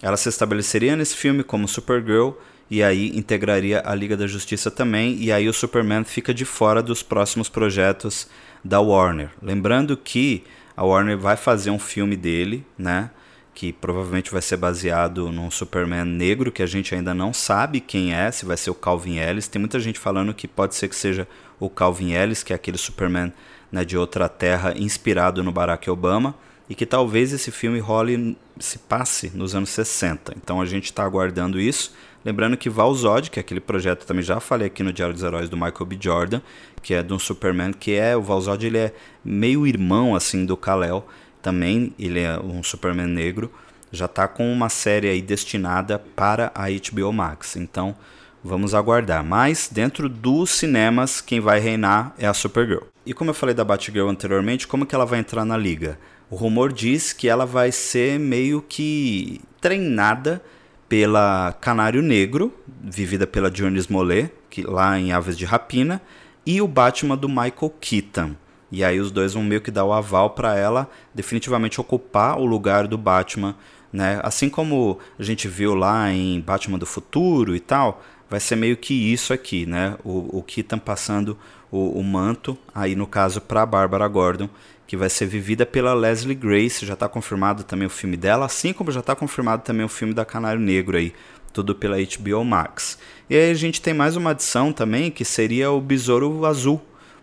Ela 0.00 0.16
se 0.16 0.28
estabeleceria 0.28 0.96
nesse 0.96 1.16
filme 1.16 1.44
como 1.44 1.68
Supergirl 1.68 2.32
e 2.72 2.82
aí 2.82 3.16
integraria 3.16 3.82
a 3.84 3.94
Liga 3.94 4.16
da 4.16 4.26
Justiça 4.26 4.70
também, 4.70 5.16
e 5.22 5.30
aí 5.30 5.46
o 5.46 5.52
Superman 5.52 6.04
fica 6.04 6.32
de 6.32 6.46
fora 6.46 6.82
dos 6.82 7.02
próximos 7.02 7.48
projetos 7.48 8.28
da 8.64 8.80
Warner. 8.80 9.28
Lembrando 9.42 9.94
que 9.94 10.42
a 10.74 10.82
Warner 10.82 11.18
vai 11.18 11.36
fazer 11.36 11.70
um 11.70 11.78
filme 11.78 12.16
dele, 12.16 12.64
né? 12.78 13.10
Que 13.54 13.74
provavelmente 13.74 14.32
vai 14.32 14.40
ser 14.40 14.56
baseado 14.56 15.30
num 15.30 15.50
Superman 15.50 16.06
negro 16.06 16.50
que 16.50 16.62
a 16.62 16.66
gente 16.66 16.94
ainda 16.94 17.12
não 17.12 17.34
sabe 17.34 17.78
quem 17.78 18.14
é, 18.14 18.30
se 18.30 18.46
vai 18.46 18.56
ser 18.56 18.70
o 18.70 18.74
Calvin 18.74 19.18
Ellis. 19.18 19.48
Tem 19.48 19.60
muita 19.60 19.78
gente 19.78 19.98
falando 19.98 20.32
que 20.32 20.48
pode 20.48 20.74
ser 20.74 20.88
que 20.88 20.96
seja 20.96 21.28
o 21.60 21.68
Calvin 21.68 22.12
Ellis, 22.12 22.42
que 22.42 22.54
é 22.54 22.56
aquele 22.56 22.78
Superman 22.78 23.32
né, 23.72 23.84
de 23.84 23.96
outra 23.96 24.28
terra 24.28 24.74
inspirado 24.76 25.42
no 25.42 25.50
Barack 25.50 25.90
Obama 25.90 26.34
e 26.68 26.74
que 26.74 26.86
talvez 26.86 27.32
esse 27.32 27.50
filme 27.50 27.80
role 27.80 28.36
se 28.60 28.78
passe 28.78 29.32
nos 29.34 29.54
anos 29.54 29.70
60. 29.70 30.34
Então 30.36 30.60
a 30.60 30.66
gente 30.66 30.84
está 30.84 31.02
aguardando 31.02 31.58
isso. 31.58 31.92
Lembrando 32.24 32.56
que 32.56 32.70
Valzod, 32.70 33.30
que 33.30 33.40
é 33.40 33.42
aquele 33.42 33.60
projeto 33.60 34.06
também 34.06 34.22
já 34.22 34.38
falei 34.38 34.68
aqui 34.68 34.82
no 34.82 34.92
Diário 34.92 35.14
dos 35.14 35.24
Heróis 35.24 35.48
do 35.48 35.56
Michael 35.56 35.86
B. 35.86 35.98
Jordan, 36.00 36.40
que 36.82 36.94
é 36.94 37.04
um 37.10 37.18
Superman 37.18 37.72
que 37.72 37.94
é 37.94 38.16
o 38.16 38.22
Valzod 38.22 38.64
ele 38.64 38.78
é 38.78 38.94
meio 39.24 39.66
irmão 39.66 40.14
assim 40.14 40.46
do 40.46 40.56
Kal-El, 40.56 41.04
também 41.40 41.92
ele 41.98 42.20
é 42.20 42.38
um 42.38 42.62
Superman 42.62 43.08
negro, 43.08 43.50
já 43.90 44.04
está 44.04 44.28
com 44.28 44.52
uma 44.52 44.68
série 44.68 45.08
aí 45.08 45.20
destinada 45.20 45.98
para 45.98 46.52
a 46.54 46.66
HBO 46.68 47.12
Max. 47.12 47.56
Então 47.56 47.96
Vamos 48.44 48.74
aguardar. 48.74 49.24
Mas 49.24 49.68
dentro 49.70 50.08
dos 50.08 50.50
cinemas, 50.50 51.20
quem 51.20 51.40
vai 51.40 51.60
reinar 51.60 52.12
é 52.18 52.26
a 52.26 52.34
Supergirl. 52.34 52.91
E 53.04 53.12
como 53.12 53.30
eu 53.30 53.34
falei 53.34 53.54
da 53.54 53.64
Batgirl 53.64 54.08
anteriormente, 54.08 54.66
como 54.66 54.86
que 54.86 54.94
ela 54.94 55.04
vai 55.04 55.18
entrar 55.18 55.44
na 55.44 55.56
liga? 55.56 55.98
O 56.30 56.36
rumor 56.36 56.72
diz 56.72 57.12
que 57.12 57.28
ela 57.28 57.44
vai 57.44 57.72
ser 57.72 58.18
meio 58.18 58.62
que 58.62 59.40
treinada 59.60 60.42
pela 60.88 61.52
Canário 61.60 62.00
Negro, 62.00 62.52
vivida 62.80 63.26
pela 63.26 63.50
Dionys 63.50 63.88
Mollet, 63.88 64.30
que 64.48 64.62
lá 64.62 64.98
em 64.98 65.12
Aves 65.12 65.36
de 65.36 65.44
Rapina, 65.44 66.00
e 66.46 66.60
o 66.62 66.68
Batman 66.68 67.16
do 67.16 67.28
Michael 67.28 67.74
Keaton. 67.80 68.36
E 68.70 68.84
aí 68.84 69.00
os 69.00 69.10
dois 69.10 69.34
vão 69.34 69.42
meio 69.42 69.60
que 69.60 69.70
dar 69.70 69.84
o 69.84 69.92
aval 69.92 70.30
para 70.30 70.56
ela 70.56 70.88
definitivamente 71.14 71.80
ocupar 71.80 72.38
o 72.38 72.46
lugar 72.46 72.86
do 72.86 72.96
Batman, 72.96 73.56
né? 73.92 74.20
Assim 74.22 74.48
como 74.48 74.98
a 75.18 75.22
gente 75.22 75.48
viu 75.48 75.74
lá 75.74 76.10
em 76.10 76.40
Batman 76.40 76.78
do 76.78 76.86
Futuro 76.86 77.54
e 77.54 77.60
tal, 77.60 78.02
vai 78.30 78.40
ser 78.40 78.56
meio 78.56 78.76
que 78.76 78.94
isso 79.12 79.32
aqui, 79.32 79.66
né? 79.66 79.96
O, 80.04 80.38
o 80.38 80.42
Keaton 80.42 80.78
passando 80.78 81.36
o, 81.72 81.98
o 81.98 82.04
manto, 82.04 82.56
aí 82.74 82.94
no 82.94 83.06
caso 83.06 83.40
para 83.40 83.64
Bárbara 83.66 84.06
Gordon, 84.06 84.48
que 84.86 84.96
vai 84.96 85.08
ser 85.08 85.24
vivida 85.24 85.64
pela 85.64 85.94
Leslie 85.94 86.34
Grace, 86.34 86.84
já 86.84 86.92
está 86.92 87.08
confirmado 87.08 87.64
também 87.64 87.86
o 87.86 87.90
filme 87.90 88.16
dela, 88.16 88.44
assim 88.44 88.74
como 88.74 88.92
já 88.92 89.00
está 89.00 89.16
confirmado 89.16 89.62
também 89.62 89.84
o 89.84 89.88
filme 89.88 90.12
da 90.12 90.22
Canário 90.22 90.60
Negro 90.60 90.98
aí, 90.98 91.14
tudo 91.50 91.74
pela 91.74 91.96
HBO 91.96 92.44
Max. 92.44 92.98
E 93.30 93.34
aí 93.34 93.50
a 93.50 93.54
gente 93.54 93.80
tem 93.80 93.94
mais 93.94 94.16
uma 94.16 94.30
adição 94.30 94.70
também, 94.70 95.10
que 95.10 95.24
seria 95.24 95.70
o 95.70 95.80
Besouro 95.80 96.44
Azul, 96.44 96.78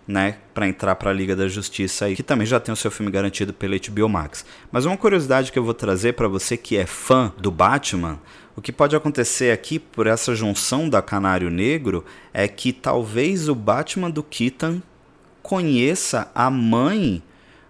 né, 0.09 0.37
para 0.55 0.67
entrar 0.67 0.95
para 0.95 1.11
a 1.11 1.13
Liga 1.13 1.35
da 1.35 1.47
Justiça 1.47 2.05
aí, 2.05 2.15
que 2.15 2.23
também 2.23 2.47
já 2.47 2.59
tem 2.59 2.73
o 2.73 2.75
seu 2.75 2.89
filme 2.89 3.11
garantido 3.11 3.53
pela 3.53 3.75
HBO 3.77 4.09
Max. 4.09 4.43
Mas 4.71 4.83
uma 4.83 4.97
curiosidade 4.97 5.51
que 5.51 5.59
eu 5.59 5.63
vou 5.63 5.75
trazer 5.75 6.13
para 6.13 6.27
você 6.27 6.57
que 6.57 6.75
é 6.75 6.87
fã 6.87 7.31
do 7.37 7.51
Batman, 7.51 8.19
o 8.55 8.61
que 8.61 8.71
pode 8.71 8.95
acontecer 8.95 9.51
aqui 9.51 9.77
por 9.77 10.07
essa 10.07 10.33
junção 10.33 10.89
da 10.89 10.99
Canário 10.99 11.51
Negro 11.51 12.03
é 12.33 12.47
que 12.47 12.73
talvez 12.73 13.47
o 13.47 13.53
Batman 13.53 14.09
do 14.09 14.23
Keaton 14.23 14.81
conheça 15.43 16.31
a 16.33 16.49
mãe 16.49 17.21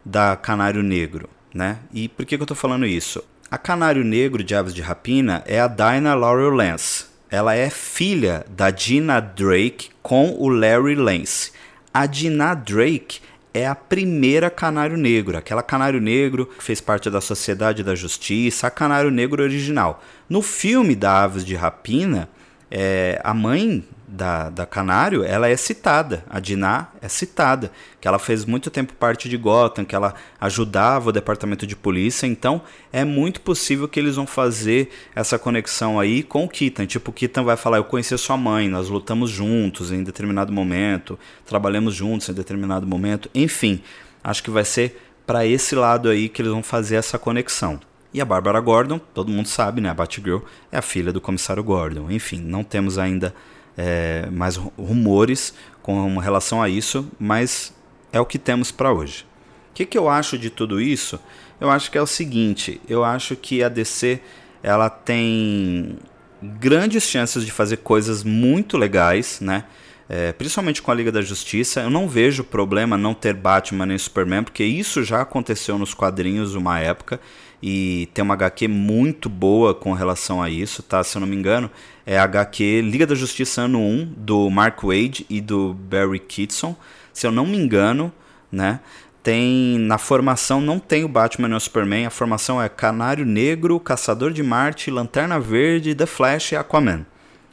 da 0.06 0.38
Canário 0.38 0.82
Negro, 0.82 1.30
né? 1.54 1.80
E 1.94 2.08
por 2.08 2.26
que, 2.26 2.38
que 2.38 2.42
eu 2.42 2.46
estou 2.46 2.56
falando 2.56 2.86
isso? 2.86 3.22
A 3.52 3.58
Canário 3.58 4.06
Negro 4.06 4.46
de 4.46 4.56
Aves 4.56 4.74
de 4.74 4.82
Rapina 4.82 5.44
é 5.46 5.60
a 5.60 5.68
Dinah 5.68 6.16
Laurel 6.16 6.52
Lance. 6.52 7.06
Ela 7.30 7.54
é 7.54 7.70
filha 7.70 8.46
da 8.50 8.74
Gina 8.74 9.20
Drake 9.20 9.90
com 10.02 10.38
o 10.40 10.48
Larry 10.48 10.96
Lance. 10.96 11.52
A 11.94 12.06
Gina 12.06 12.54
Drake 12.54 13.20
é 13.54 13.66
a 13.66 13.74
primeira 13.74 14.50
canário 14.50 14.96
negro, 14.96 15.38
aquela 15.38 15.64
canário 15.64 16.00
negro 16.00 16.46
que 16.46 16.64
fez 16.64 16.80
parte 16.80 17.10
da 17.10 17.20
Sociedade 17.20 17.84
da 17.84 17.96
Justiça, 17.96 18.68
a 18.68 18.72
canário 18.72 19.10
negro 19.10 19.42
original. 19.42 20.04
No 20.30 20.42
filme 20.42 20.96
da 20.96 21.24
Aves 21.24 21.44
de 21.44 21.56
Rapina, 21.56 22.30
é, 22.70 23.20
a 23.24 23.34
mãe 23.34 23.84
da, 24.12 24.50
da 24.50 24.66
Canário, 24.66 25.24
ela 25.24 25.48
é 25.48 25.56
citada, 25.56 26.24
a 26.30 26.40
Diná 26.40 26.88
é 27.02 27.08
citada, 27.08 27.72
que 28.02 28.08
ela 28.08 28.18
fez 28.18 28.44
muito 28.44 28.72
tempo 28.72 28.94
parte 28.94 29.30
de 29.30 29.38
Gotham, 29.38 29.86
que 29.86 29.94
ela 29.94 30.16
ajudava 30.42 31.10
o 31.10 31.12
departamento 31.12 31.68
de 31.68 31.76
polícia, 31.76 32.26
então 32.26 32.62
é 32.92 33.06
muito 33.06 33.42
possível 33.42 33.88
que 33.88 34.00
eles 34.00 34.16
vão 34.16 34.26
fazer 34.26 34.90
essa 35.16 35.38
conexão 35.38 36.00
aí 36.00 36.24
com 36.24 36.46
o 36.46 36.50
Keaton, 36.50 36.88
tipo, 36.88 37.12
o 37.12 37.14
Keaton 37.14 37.44
vai 37.44 37.56
falar, 37.56 37.78
eu 37.78 37.84
conheci 37.84 38.18
sua 38.18 38.36
mãe, 38.36 38.68
nós 38.68 38.90
lutamos 38.90 39.30
juntos 39.30 39.92
em 39.92 40.04
determinado 40.04 40.52
momento, 40.52 41.18
trabalhamos 41.46 41.94
juntos 41.94 42.30
em 42.30 42.34
determinado 42.34 42.88
momento, 42.88 43.30
enfim, 43.36 43.82
acho 44.24 44.44
que 44.44 44.50
vai 44.50 44.66
ser 44.66 45.00
para 45.26 45.46
esse 45.46 45.76
lado 45.76 46.10
aí 46.10 46.28
que 46.28 46.42
eles 46.42 46.52
vão 46.52 46.64
fazer 46.64 46.96
essa 46.96 47.20
conexão. 47.20 47.80
E 48.12 48.20
a 48.20 48.26
Bárbara 48.26 48.60
Gordon, 48.60 49.00
todo 49.14 49.32
mundo 49.32 49.48
sabe, 49.48 49.80
né? 49.80 49.90
A 49.90 49.94
Batgirl 49.94 50.40
é 50.72 50.80
a 50.80 50.82
filha 50.82 51.14
do 51.14 51.22
comissário 51.22 51.64
Gordon. 51.64 52.10
Enfim, 52.10 52.42
não 52.42 52.64
temos 52.64 52.98
ainda 52.98 53.36
é, 53.82 54.28
mais 54.30 54.58
rumores 54.58 55.54
com 55.82 56.18
relação 56.18 56.62
a 56.62 56.68
isso, 56.68 57.10
mas 57.18 57.74
é 58.12 58.20
o 58.20 58.26
que 58.26 58.38
temos 58.38 58.74
para 58.74 58.92
hoje. 58.92 59.26
O 59.72 59.74
que, 59.74 59.86
que 59.86 59.98
eu 59.98 60.10
acho 60.10 60.38
de 60.38 60.50
tudo 60.50 60.82
isso? 60.82 61.18
Eu 61.62 61.70
acho 61.72 61.90
que 61.90 61.98
é 61.98 62.02
o 62.02 62.08
seguinte: 62.08 62.82
eu 62.90 63.06
acho 63.06 63.38
que 63.38 63.64
a 63.64 63.70
DC 63.70 64.20
ela 64.62 64.90
tem 64.90 65.98
grandes 66.44 67.04
chances 67.04 67.46
de 67.46 67.52
fazer 67.54 67.78
coisas 67.78 68.22
muito 68.22 68.78
legais, 68.78 69.40
né? 69.40 69.64
É, 70.10 70.34
principalmente 70.34 70.82
com 70.82 70.92
a 70.92 70.94
Liga 70.94 71.12
da 71.12 71.22
Justiça. 71.22 71.80
Eu 71.80 71.90
não 71.90 72.10
vejo 72.10 72.44
problema 72.44 72.98
não 72.98 73.14
ter 73.14 73.34
Batman 73.34 73.86
nem 73.86 73.98
Superman, 73.98 74.44
porque 74.44 74.64
isso 74.66 75.04
já 75.04 75.22
aconteceu 75.22 75.78
nos 75.78 75.94
quadrinhos 75.94 76.54
uma 76.54 76.80
época 76.80 77.18
e 77.62 78.08
tem 78.14 78.24
uma 78.24 78.34
HQ 78.36 78.68
muito 78.68 79.30
boa 79.30 79.74
com 79.74 79.92
relação 79.94 80.42
a 80.42 80.50
isso, 80.50 80.82
tá? 80.82 81.04
Se 81.04 81.18
eu 81.18 81.20
não 81.20 81.28
me 81.28 81.36
engano, 81.36 81.70
é 82.06 82.18
a 82.18 82.24
HQ 82.24 82.82
Liga 82.82 83.06
da 83.06 83.16
Justiça 83.16 83.62
ano 83.62 83.80
1 83.80 84.14
do 84.18 84.50
Mark 84.50 84.82
Wade 84.84 85.26
e 85.30 85.42
do 85.42 85.74
Barry 85.74 86.20
Kitson. 86.20 86.76
Se 87.12 87.28
eu 87.28 87.32
não 87.32 87.46
me 87.46 87.58
engano, 87.58 88.12
né? 88.52 88.80
Tem 89.22 89.78
na 89.80 89.98
formação 89.98 90.62
não 90.62 90.80
tem 90.80 91.04
o 91.04 91.10
Batman 91.10 91.50
e 91.50 91.54
o 91.54 91.60
Superman, 91.60 92.06
a 92.06 92.10
formação 92.10 92.62
é 92.62 92.70
Canário 92.70 93.26
Negro, 93.26 93.80
Caçador 93.80 94.32
de 94.32 94.42
Marte, 94.42 94.90
Lanterna 94.90 95.40
Verde, 95.40 95.94
The 95.94 96.06
Flash 96.06 96.54
e 96.54 96.56
Aquaman. 96.56 97.06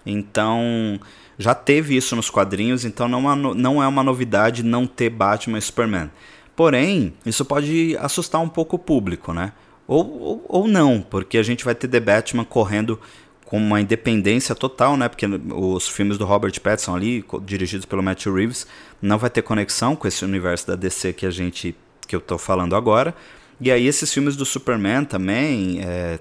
Então, 0.07 1.01
já 1.37 1.55
teve 1.55 1.97
isso 1.97 2.15
nos 2.15 2.31
quadrinhos, 2.31 2.85
então 2.85 3.09
não, 3.09 3.31
é 3.31 3.55
não 3.55 3.83
é 3.83 3.89
uma 3.89 4.05
novidade 4.05 4.63
não 4.63 4.87
ter 4.87 5.11
Batman 5.11 5.59
e 5.59 5.63
Superman. 5.63 6.11
Porém, 6.55 7.13
isso 7.27 7.45
pode 7.45 7.97
assustar 7.99 8.41
um 8.41 8.49
pouco 8.49 8.77
o 8.77 8.79
público, 8.79 9.35
né? 9.35 9.53
Ou, 9.87 10.21
ou, 10.21 10.45
ou, 10.49 10.69
não, 10.69 11.01
porque 11.01 11.39
a 11.39 11.43
gente 11.43 11.65
vai 11.65 11.75
ter 11.75 11.87
The 11.89 12.01
Batman 12.01 12.45
correndo 12.45 13.01
com 13.45 13.57
uma 13.59 13.81
independência 13.81 14.55
total, 14.55 14.97
né? 14.97 15.09
Porque 15.09 15.27
os 15.27 15.89
filmes 15.89 16.19
do 16.19 16.25
Robert 16.25 16.61
Pattinson 16.61 16.97
ali, 16.97 17.25
dirigidos 17.45 17.87
pelo 17.87 18.03
Matthew 18.03 18.35
Reeves, 18.35 18.67
não 19.01 19.19
vai 19.19 19.31
ter 19.31 19.43
conexão 19.43 19.95
com 19.95 20.09
esse 20.09 20.25
universo 20.25 20.67
da 20.67 20.75
DC 20.75 21.13
que 21.13 21.25
a 21.25 21.31
gente 21.31 21.77
que 22.09 22.15
eu 22.15 22.21
tô 22.21 22.39
falando 22.39 22.75
agora. 22.75 23.15
E 23.61 23.71
aí 23.71 23.87
esses 23.87 24.13
filmes 24.13 24.37
do 24.37 24.45
Superman 24.45 25.05
também 25.05 25.81
é, 25.83 26.19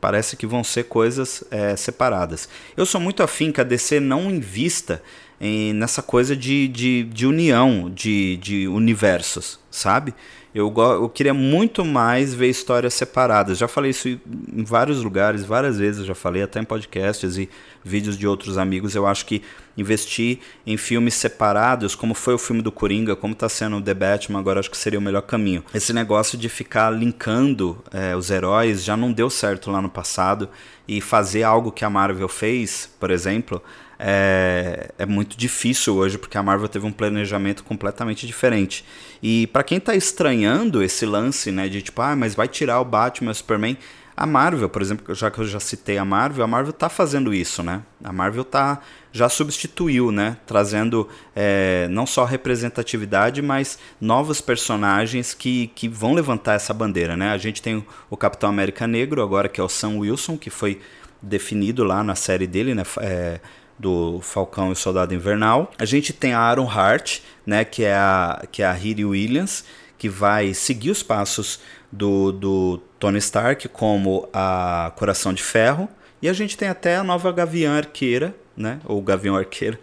parece 0.00 0.36
que 0.36 0.46
vão 0.46 0.64
ser 0.64 0.84
coisas 0.84 1.44
é, 1.50 1.76
separadas. 1.76 2.48
Eu 2.76 2.86
sou 2.86 3.00
muito 3.00 3.22
afim 3.22 3.52
que 3.52 3.60
a 3.60 3.64
DC 3.64 4.00
não 4.00 4.30
invista 4.30 5.02
em, 5.42 5.72
nessa 5.72 6.00
coisa 6.00 6.36
de, 6.36 6.68
de, 6.68 7.02
de 7.02 7.26
união 7.26 7.90
de, 7.90 8.36
de 8.36 8.68
universos, 8.68 9.58
sabe? 9.72 10.14
Eu, 10.54 10.72
eu 10.76 11.08
queria 11.08 11.32
muito 11.32 11.82
mais 11.84 12.34
ver 12.34 12.48
histórias 12.48 12.92
separadas. 12.94 13.56
Já 13.56 13.66
falei 13.66 13.90
isso 13.90 14.06
em 14.06 14.62
vários 14.62 15.02
lugares, 15.02 15.44
várias 15.44 15.78
vezes 15.78 16.04
já 16.04 16.14
falei, 16.14 16.42
até 16.42 16.60
em 16.60 16.64
podcasts 16.64 17.38
e 17.38 17.48
vídeos 17.82 18.18
de 18.18 18.26
outros 18.26 18.58
amigos. 18.58 18.94
Eu 18.94 19.06
acho 19.06 19.24
que 19.24 19.42
investir 19.76 20.40
em 20.66 20.76
filmes 20.76 21.14
separados, 21.14 21.94
como 21.94 22.12
foi 22.12 22.34
o 22.34 22.38
filme 22.38 22.60
do 22.60 22.70
Coringa, 22.70 23.16
como 23.16 23.32
está 23.32 23.48
sendo 23.48 23.78
o 23.78 23.82
The 23.82 23.94
Batman, 23.94 24.38
agora 24.38 24.60
acho 24.60 24.70
que 24.70 24.76
seria 24.76 24.98
o 24.98 25.02
melhor 25.02 25.22
caminho. 25.22 25.64
Esse 25.74 25.92
negócio 25.94 26.36
de 26.36 26.50
ficar 26.50 26.90
linkando 26.90 27.82
é, 27.90 28.14
os 28.14 28.30
heróis 28.30 28.84
já 28.84 28.94
não 28.94 29.10
deu 29.10 29.30
certo 29.30 29.70
lá 29.70 29.80
no 29.80 29.88
passado. 29.88 30.48
E 30.86 31.00
fazer 31.00 31.44
algo 31.44 31.72
que 31.72 31.84
a 31.84 31.88
Marvel 31.88 32.28
fez, 32.28 32.90
por 33.00 33.10
exemplo, 33.10 33.62
é, 34.04 34.90
é 34.98 35.06
muito 35.06 35.36
difícil 35.38 35.94
hoje, 35.94 36.18
porque 36.18 36.36
a 36.36 36.42
Marvel 36.42 36.68
teve 36.68 36.84
um 36.84 36.90
planejamento 36.90 37.62
completamente 37.62 38.26
diferente. 38.26 38.84
E 39.22 39.46
para 39.46 39.62
quem 39.62 39.78
está 39.78 39.94
estranhando 39.94 40.82
esse 40.82 41.06
lance, 41.06 41.52
né, 41.52 41.68
de 41.68 41.80
tipo, 41.80 42.02
ah, 42.02 42.16
mas 42.16 42.34
vai 42.34 42.48
tirar 42.48 42.80
o 42.80 42.84
Batman 42.84 43.30
o 43.30 43.34
Superman, 43.34 43.78
a 44.16 44.26
Marvel, 44.26 44.68
por 44.68 44.82
exemplo, 44.82 45.14
já 45.14 45.30
que 45.30 45.38
eu 45.38 45.46
já 45.46 45.60
citei 45.60 45.98
a 45.98 46.04
Marvel, 46.04 46.44
a 46.44 46.48
Marvel 46.48 46.72
está 46.72 46.88
fazendo 46.88 47.32
isso, 47.32 47.62
né? 47.62 47.80
A 48.02 48.12
Marvel 48.12 48.44
tá, 48.44 48.80
já 49.12 49.28
substituiu, 49.28 50.10
né? 50.10 50.36
Trazendo 50.46 51.08
é, 51.34 51.86
não 51.88 52.04
só 52.04 52.24
representatividade, 52.24 53.40
mas 53.40 53.78
novos 54.00 54.40
personagens 54.40 55.32
que, 55.32 55.68
que 55.68 55.88
vão 55.88 56.12
levantar 56.12 56.54
essa 56.54 56.74
bandeira, 56.74 57.16
né? 57.16 57.30
A 57.30 57.38
gente 57.38 57.62
tem 57.62 57.86
o 58.10 58.16
Capitão 58.16 58.50
América 58.50 58.86
Negro, 58.86 59.22
agora 59.22 59.48
que 59.48 59.60
é 59.60 59.64
o 59.64 59.68
Sam 59.68 59.98
Wilson, 59.98 60.36
que 60.36 60.50
foi 60.50 60.80
definido 61.22 61.84
lá 61.84 62.02
na 62.02 62.14
série 62.14 62.46
dele, 62.46 62.74
né? 62.74 62.82
É, 63.00 63.40
do 63.82 64.20
Falcão 64.20 64.68
e 64.68 64.72
o 64.72 64.76
Soldado 64.76 65.12
Invernal. 65.12 65.72
A 65.76 65.84
gente 65.84 66.12
tem 66.12 66.32
a 66.32 66.38
Aaron 66.38 66.70
Hart, 66.70 67.18
né, 67.44 67.64
que 67.64 67.82
é 67.82 67.94
a, 67.94 68.44
que 68.52 68.62
é 68.62 68.66
a 68.66 68.72
Riri 68.72 69.04
Williams, 69.04 69.64
que 69.98 70.08
vai 70.08 70.54
seguir 70.54 70.92
os 70.92 71.02
passos 71.02 71.58
do, 71.90 72.30
do 72.30 72.80
Tony 73.00 73.18
Stark 73.18 73.68
como 73.70 74.28
a 74.32 74.92
Coração 74.94 75.34
de 75.34 75.42
Ferro. 75.42 75.88
E 76.22 76.28
a 76.28 76.32
gente 76.32 76.56
tem 76.56 76.68
até 76.68 76.94
a 76.94 77.02
nova 77.02 77.32
Gavião 77.32 77.74
Arqueira, 77.74 78.32
né, 78.56 78.78
ou 78.84 79.02
Gavião 79.02 79.34
Arqueira, 79.34 79.80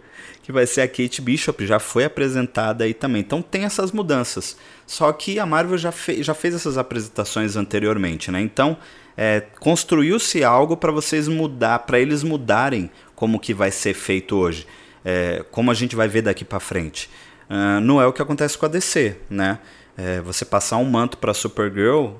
que 0.50 0.54
vai 0.54 0.66
ser 0.66 0.82
a 0.82 0.88
Kate 0.88 1.22
Bishop, 1.22 1.66
já 1.66 1.78
foi 1.78 2.04
apresentada 2.04 2.84
aí 2.84 2.92
também. 2.92 3.20
Então 3.20 3.40
tem 3.40 3.64
essas 3.64 3.92
mudanças. 3.92 4.56
Só 4.86 5.12
que 5.12 5.38
a 5.38 5.46
Marvel 5.46 5.78
já, 5.78 5.92
fe 5.92 6.22
já 6.22 6.34
fez 6.34 6.54
essas 6.54 6.76
apresentações 6.76 7.56
anteriormente, 7.56 8.30
né? 8.30 8.40
Então 8.40 8.76
é, 9.16 9.40
construiu-se 9.58 10.42
algo 10.42 10.76
para 10.76 10.90
vocês 10.90 11.28
mudar, 11.28 11.80
para 11.80 11.98
eles 11.98 12.22
mudarem 12.22 12.90
como 13.14 13.38
que 13.38 13.54
vai 13.54 13.70
ser 13.70 13.94
feito 13.94 14.36
hoje, 14.36 14.66
é, 15.04 15.44
como 15.50 15.70
a 15.70 15.74
gente 15.74 15.94
vai 15.94 16.08
ver 16.08 16.22
daqui 16.22 16.44
para 16.44 16.58
frente. 16.58 17.08
Uh, 17.48 17.80
não 17.80 18.00
é 18.00 18.06
o 18.06 18.12
que 18.12 18.22
acontece 18.22 18.56
com 18.56 18.66
a 18.66 18.68
DC, 18.68 19.16
né? 19.28 19.58
É, 19.96 20.20
você 20.20 20.44
passar 20.44 20.76
um 20.76 20.84
manto 20.84 21.18
para 21.18 21.34
Supergirl 21.34 22.12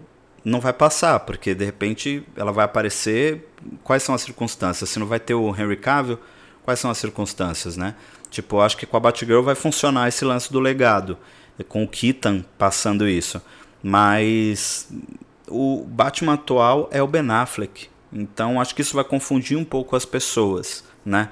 não 0.44 0.60
vai 0.60 0.72
passar, 0.72 1.20
porque 1.20 1.54
de 1.54 1.64
repente 1.64 2.22
ela 2.37 2.52
vai 2.52 2.64
aparecer. 2.64 3.49
Quais 3.84 4.02
são 4.02 4.14
as 4.14 4.22
circunstâncias? 4.22 4.90
Se 4.90 4.99
não 4.99 5.06
vai 5.06 5.20
ter 5.20 5.34
o 5.34 5.54
Henry 5.54 5.76
Cavill, 5.76 6.18
quais 6.64 6.80
são 6.80 6.90
as 6.90 6.99
circunstâncias, 6.99 7.76
né? 7.76 7.94
Tipo, 8.30 8.60
acho 8.60 8.76
que 8.76 8.87
com 8.87 8.96
a 8.96 9.00
Batgirl 9.00 9.42
vai 9.42 9.54
funcionar 9.54 10.08
esse 10.08 10.25
lance 10.25 10.52
do 10.52 10.60
legado, 10.60 11.18
com 11.68 11.82
o 11.82 11.88
Keaton 11.88 12.44
passando 12.56 13.08
isso. 13.08 13.42
Mas 13.82 14.88
o 15.49 15.84
Batman 15.84 16.34
atual 16.34 16.88
é 16.92 17.02
o 17.02 17.06
Ben 17.06 17.28
Affleck, 17.30 17.88
então 18.12 18.60
acho 18.60 18.75
que 18.75 18.82
isso 18.82 18.94
vai 18.94 19.04
confundir 19.04 19.58
um 19.58 19.64
pouco 19.64 19.96
as 19.96 20.04
pessoas 20.04 20.84
né? 21.04 21.30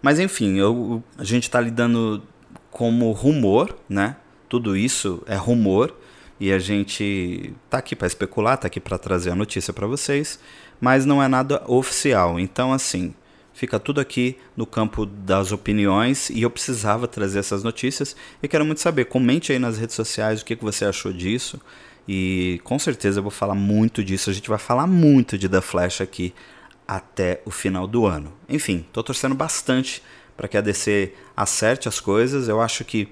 Mas 0.00 0.18
enfim, 0.18 0.56
eu, 0.56 1.02
a 1.16 1.24
gente 1.24 1.44
está 1.44 1.60
lidando 1.60 2.22
como 2.70 3.10
rumor, 3.12 3.76
né? 3.88 4.16
Tudo 4.48 4.76
isso 4.76 5.22
é 5.26 5.36
rumor 5.36 5.94
e 6.40 6.52
a 6.52 6.58
gente 6.58 7.52
tá 7.68 7.78
aqui 7.78 7.96
para 7.96 8.06
especular, 8.06 8.56
tá 8.56 8.68
aqui 8.68 8.80
para 8.80 8.96
trazer 8.96 9.30
a 9.30 9.34
notícia 9.34 9.72
para 9.72 9.86
vocês, 9.86 10.38
mas 10.80 11.04
não 11.04 11.22
é 11.22 11.28
nada 11.28 11.62
oficial. 11.66 12.38
Então 12.38 12.72
assim, 12.72 13.14
fica 13.58 13.80
tudo 13.80 14.00
aqui 14.00 14.38
no 14.56 14.64
campo 14.64 15.04
das 15.04 15.50
opiniões 15.50 16.30
e 16.30 16.42
eu 16.42 16.50
precisava 16.50 17.08
trazer 17.08 17.40
essas 17.40 17.64
notícias 17.64 18.14
e 18.40 18.46
quero 18.46 18.64
muito 18.64 18.80
saber. 18.80 19.06
Comente 19.06 19.50
aí 19.50 19.58
nas 19.58 19.76
redes 19.76 19.96
sociais 19.96 20.40
o 20.40 20.44
que, 20.44 20.54
que 20.54 20.64
você 20.64 20.84
achou 20.84 21.12
disso 21.12 21.60
e 22.06 22.60
com 22.62 22.78
certeza 22.78 23.18
eu 23.18 23.22
vou 23.22 23.32
falar 23.32 23.56
muito 23.56 24.04
disso. 24.04 24.30
A 24.30 24.32
gente 24.32 24.48
vai 24.48 24.60
falar 24.60 24.86
muito 24.86 25.36
de 25.36 25.48
The 25.48 25.60
Flash 25.60 26.00
aqui 26.00 26.32
até 26.86 27.42
o 27.44 27.50
final 27.50 27.88
do 27.88 28.06
ano. 28.06 28.32
Enfim, 28.48 28.84
estou 28.86 29.02
torcendo 29.02 29.34
bastante 29.34 30.04
para 30.36 30.46
que 30.46 30.56
a 30.56 30.60
DC 30.60 31.12
acerte 31.36 31.88
as 31.88 31.98
coisas. 31.98 32.46
Eu 32.46 32.60
acho 32.60 32.84
que 32.84 33.08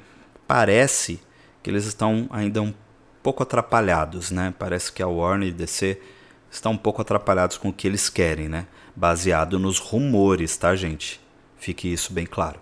parece 0.47 1.19
que 1.61 1.69
eles 1.69 1.87
estão 1.87 2.29
ainda 2.31 2.63
um 2.63 2.73
pouco 3.21 3.43
atrapalhados, 3.43 4.31
né? 4.31 4.55
Parece 4.57 4.93
que 4.93 5.03
a 5.03 5.09
Warner 5.09 5.49
e 5.49 5.53
DC 5.53 6.01
estão 6.49 6.71
um 6.71 6.77
pouco 6.79 7.03
atrapalhados 7.03 7.59
com 7.59 7.71
o 7.71 7.73
que 7.73 7.89
eles 7.89 8.09
querem, 8.09 8.49
né? 8.49 8.69
Baseado 8.97 9.59
nos 9.59 9.79
rumores, 9.79 10.57
tá, 10.57 10.75
gente? 10.75 11.21
Fique 11.59 11.93
isso 11.93 12.13
bem 12.15 12.25
claro. 12.25 12.59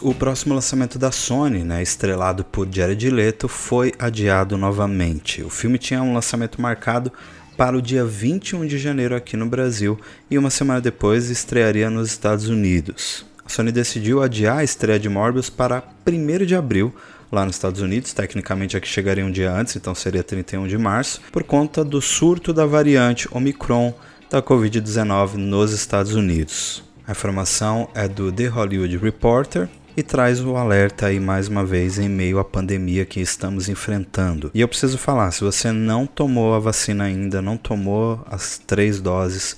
O 0.00 0.14
próximo 0.14 0.54
lançamento 0.54 0.96
da 0.96 1.10
Sony, 1.10 1.64
né, 1.64 1.82
estrelado 1.82 2.44
por 2.44 2.68
Jared 2.70 3.10
Leto, 3.10 3.48
foi 3.48 3.92
adiado 3.98 4.56
novamente. 4.56 5.42
O 5.42 5.50
filme 5.50 5.76
tinha 5.76 6.00
um 6.00 6.14
lançamento 6.14 6.62
marcado 6.62 7.12
para 7.56 7.76
o 7.76 7.82
dia 7.82 8.04
21 8.04 8.64
de 8.64 8.78
janeiro 8.78 9.16
aqui 9.16 9.36
no 9.36 9.46
Brasil 9.46 9.98
e 10.30 10.38
uma 10.38 10.50
semana 10.50 10.80
depois 10.80 11.30
estrearia 11.30 11.90
nos 11.90 12.10
Estados 12.10 12.48
Unidos. 12.48 13.26
A 13.44 13.48
Sony 13.48 13.72
decidiu 13.72 14.22
adiar 14.22 14.58
a 14.58 14.64
estreia 14.64 15.00
de 15.00 15.08
Morbius 15.08 15.50
para 15.50 15.82
1 16.06 16.46
de 16.46 16.54
abril, 16.54 16.94
lá 17.30 17.44
nos 17.44 17.56
Estados 17.56 17.80
Unidos, 17.80 18.12
tecnicamente 18.12 18.76
aqui 18.76 18.86
chegaria 18.86 19.26
um 19.26 19.32
dia 19.32 19.52
antes, 19.52 19.74
então 19.74 19.96
seria 19.96 20.22
31 20.22 20.68
de 20.68 20.78
março, 20.78 21.20
por 21.32 21.42
conta 21.42 21.84
do 21.84 22.00
surto 22.00 22.52
da 22.52 22.64
variante 22.64 23.28
Omicron 23.32 23.92
da 24.30 24.40
Covid-19 24.40 25.34
nos 25.34 25.72
Estados 25.72 26.14
Unidos. 26.14 26.84
A 27.06 27.12
informação 27.12 27.88
é 27.94 28.06
do 28.06 28.30
The 28.30 28.46
Hollywood 28.46 28.96
Reporter 28.96 29.68
e 29.96 30.02
traz 30.02 30.40
o 30.40 30.56
alerta 30.56 31.06
aí 31.06 31.18
mais 31.18 31.48
uma 31.48 31.64
vez 31.64 31.98
em 31.98 32.08
meio 32.08 32.38
à 32.38 32.44
pandemia 32.44 33.04
que 33.04 33.20
estamos 33.20 33.68
enfrentando. 33.68 34.50
E 34.54 34.60
eu 34.60 34.68
preciso 34.68 34.96
falar, 34.96 35.32
se 35.32 35.42
você 35.42 35.72
não 35.72 36.06
tomou 36.06 36.54
a 36.54 36.60
vacina 36.60 37.04
ainda, 37.04 37.42
não 37.42 37.56
tomou 37.56 38.24
as 38.30 38.56
três 38.56 39.00
doses, 39.00 39.56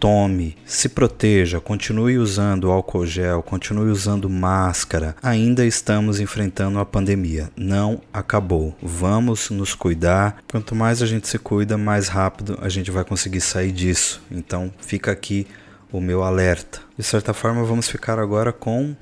tome, 0.00 0.56
se 0.64 0.88
proteja, 0.88 1.60
continue 1.60 2.16
usando 2.16 2.70
álcool 2.70 3.06
gel, 3.06 3.42
continue 3.42 3.90
usando 3.90 4.30
máscara. 4.30 5.14
Ainda 5.22 5.66
estamos 5.66 6.20
enfrentando 6.20 6.78
a 6.78 6.86
pandemia, 6.86 7.50
não 7.54 8.00
acabou. 8.12 8.74
Vamos 8.82 9.50
nos 9.50 9.74
cuidar. 9.74 10.42
Quanto 10.50 10.74
mais 10.74 11.02
a 11.02 11.06
gente 11.06 11.28
se 11.28 11.38
cuida, 11.38 11.76
mais 11.76 12.08
rápido 12.08 12.58
a 12.62 12.68
gente 12.70 12.90
vai 12.90 13.04
conseguir 13.04 13.42
sair 13.42 13.72
disso. 13.72 14.22
Então, 14.30 14.72
fica 14.80 15.12
aqui 15.12 15.46
o 15.92 16.00
meu 16.00 16.22
alerta. 16.22 16.80
De 16.96 17.04
certa 17.04 17.32
forma, 17.32 17.64
vamos 17.64 17.88
ficar 17.88 18.18
agora 18.18 18.52
com 18.52 18.94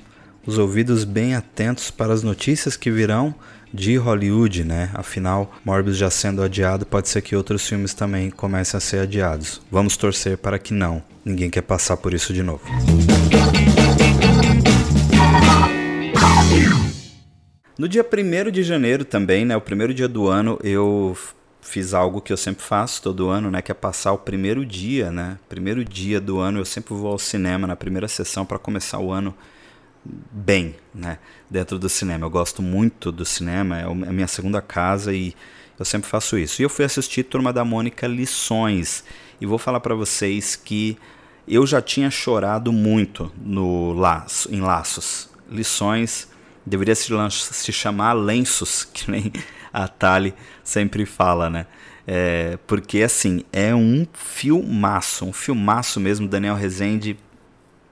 os 0.46 0.58
ouvidos 0.58 1.04
bem 1.04 1.34
atentos 1.34 1.90
para 1.90 2.12
as 2.12 2.22
notícias 2.22 2.76
que 2.76 2.90
virão 2.90 3.34
de 3.72 3.96
Hollywood, 3.96 4.64
né? 4.64 4.90
Afinal, 4.94 5.52
Morbius 5.64 5.96
já 5.96 6.08
sendo 6.08 6.42
adiado, 6.42 6.86
pode 6.86 7.08
ser 7.08 7.20
que 7.20 7.34
outros 7.34 7.66
filmes 7.68 7.92
também 7.92 8.30
comecem 8.30 8.78
a 8.78 8.80
ser 8.80 9.00
adiados. 9.00 9.60
Vamos 9.70 9.96
torcer 9.96 10.38
para 10.38 10.58
que 10.58 10.72
não. 10.72 11.02
Ninguém 11.24 11.50
quer 11.50 11.62
passar 11.62 11.96
por 11.96 12.14
isso 12.14 12.32
de 12.32 12.42
novo. 12.42 12.62
No 17.78 17.88
dia 17.88 18.02
1 18.02 18.50
de 18.50 18.62
janeiro 18.62 19.04
também, 19.04 19.44
né, 19.44 19.54
o 19.54 19.60
primeiro 19.60 19.92
dia 19.92 20.08
do 20.08 20.28
ano, 20.28 20.58
eu 20.62 21.14
fiz 21.66 21.94
algo 21.94 22.20
que 22.20 22.32
eu 22.32 22.36
sempre 22.36 22.62
faço 22.62 23.02
todo 23.02 23.28
ano, 23.28 23.50
né, 23.50 23.60
que 23.60 23.70
é 23.70 23.74
passar 23.74 24.12
o 24.12 24.18
primeiro 24.18 24.64
dia, 24.64 25.10
né? 25.10 25.38
Primeiro 25.48 25.84
dia 25.84 26.20
do 26.20 26.38
ano 26.38 26.58
eu 26.58 26.64
sempre 26.64 26.94
vou 26.94 27.12
ao 27.12 27.18
cinema 27.18 27.66
na 27.66 27.76
primeira 27.76 28.08
sessão 28.08 28.44
para 28.44 28.58
começar 28.58 28.98
o 28.98 29.12
ano 29.12 29.34
bem, 30.30 30.76
né, 30.94 31.18
dentro 31.50 31.78
do 31.78 31.88
cinema. 31.88 32.26
Eu 32.26 32.30
gosto 32.30 32.62
muito 32.62 33.10
do 33.10 33.24
cinema, 33.24 33.78
é, 33.78 33.82
é 33.82 33.84
a 33.84 34.12
minha 34.12 34.28
segunda 34.28 34.62
casa 34.62 35.12
e 35.12 35.34
eu 35.78 35.84
sempre 35.84 36.08
faço 36.08 36.38
isso. 36.38 36.62
E 36.62 36.64
eu 36.64 36.70
fui 36.70 36.84
assistir 36.84 37.24
Turma 37.24 37.52
da 37.52 37.64
Mônica 37.64 38.06
Lições 38.06 39.04
e 39.40 39.46
vou 39.46 39.58
falar 39.58 39.80
para 39.80 39.94
vocês 39.94 40.56
que 40.56 40.96
eu 41.46 41.66
já 41.66 41.80
tinha 41.80 42.10
chorado 42.10 42.72
muito 42.72 43.30
no 43.38 43.92
laço, 43.92 44.52
em 44.52 44.60
Laços. 44.60 45.28
Lições 45.50 46.28
deveria 46.64 46.94
se, 46.94 47.12
se 47.30 47.72
chamar 47.72 48.14
Lenços, 48.14 48.84
que 48.92 49.10
nem 49.10 49.32
a 49.76 49.86
Tali 49.86 50.34
sempre 50.64 51.04
fala, 51.04 51.50
né? 51.50 51.66
É, 52.06 52.58
porque 52.66 53.02
assim, 53.02 53.42
é 53.52 53.74
um 53.74 54.06
filmaço, 54.14 55.26
um 55.26 55.32
filmaço 55.34 56.00
mesmo. 56.00 56.26
Daniel 56.26 56.54
Rezende 56.54 57.18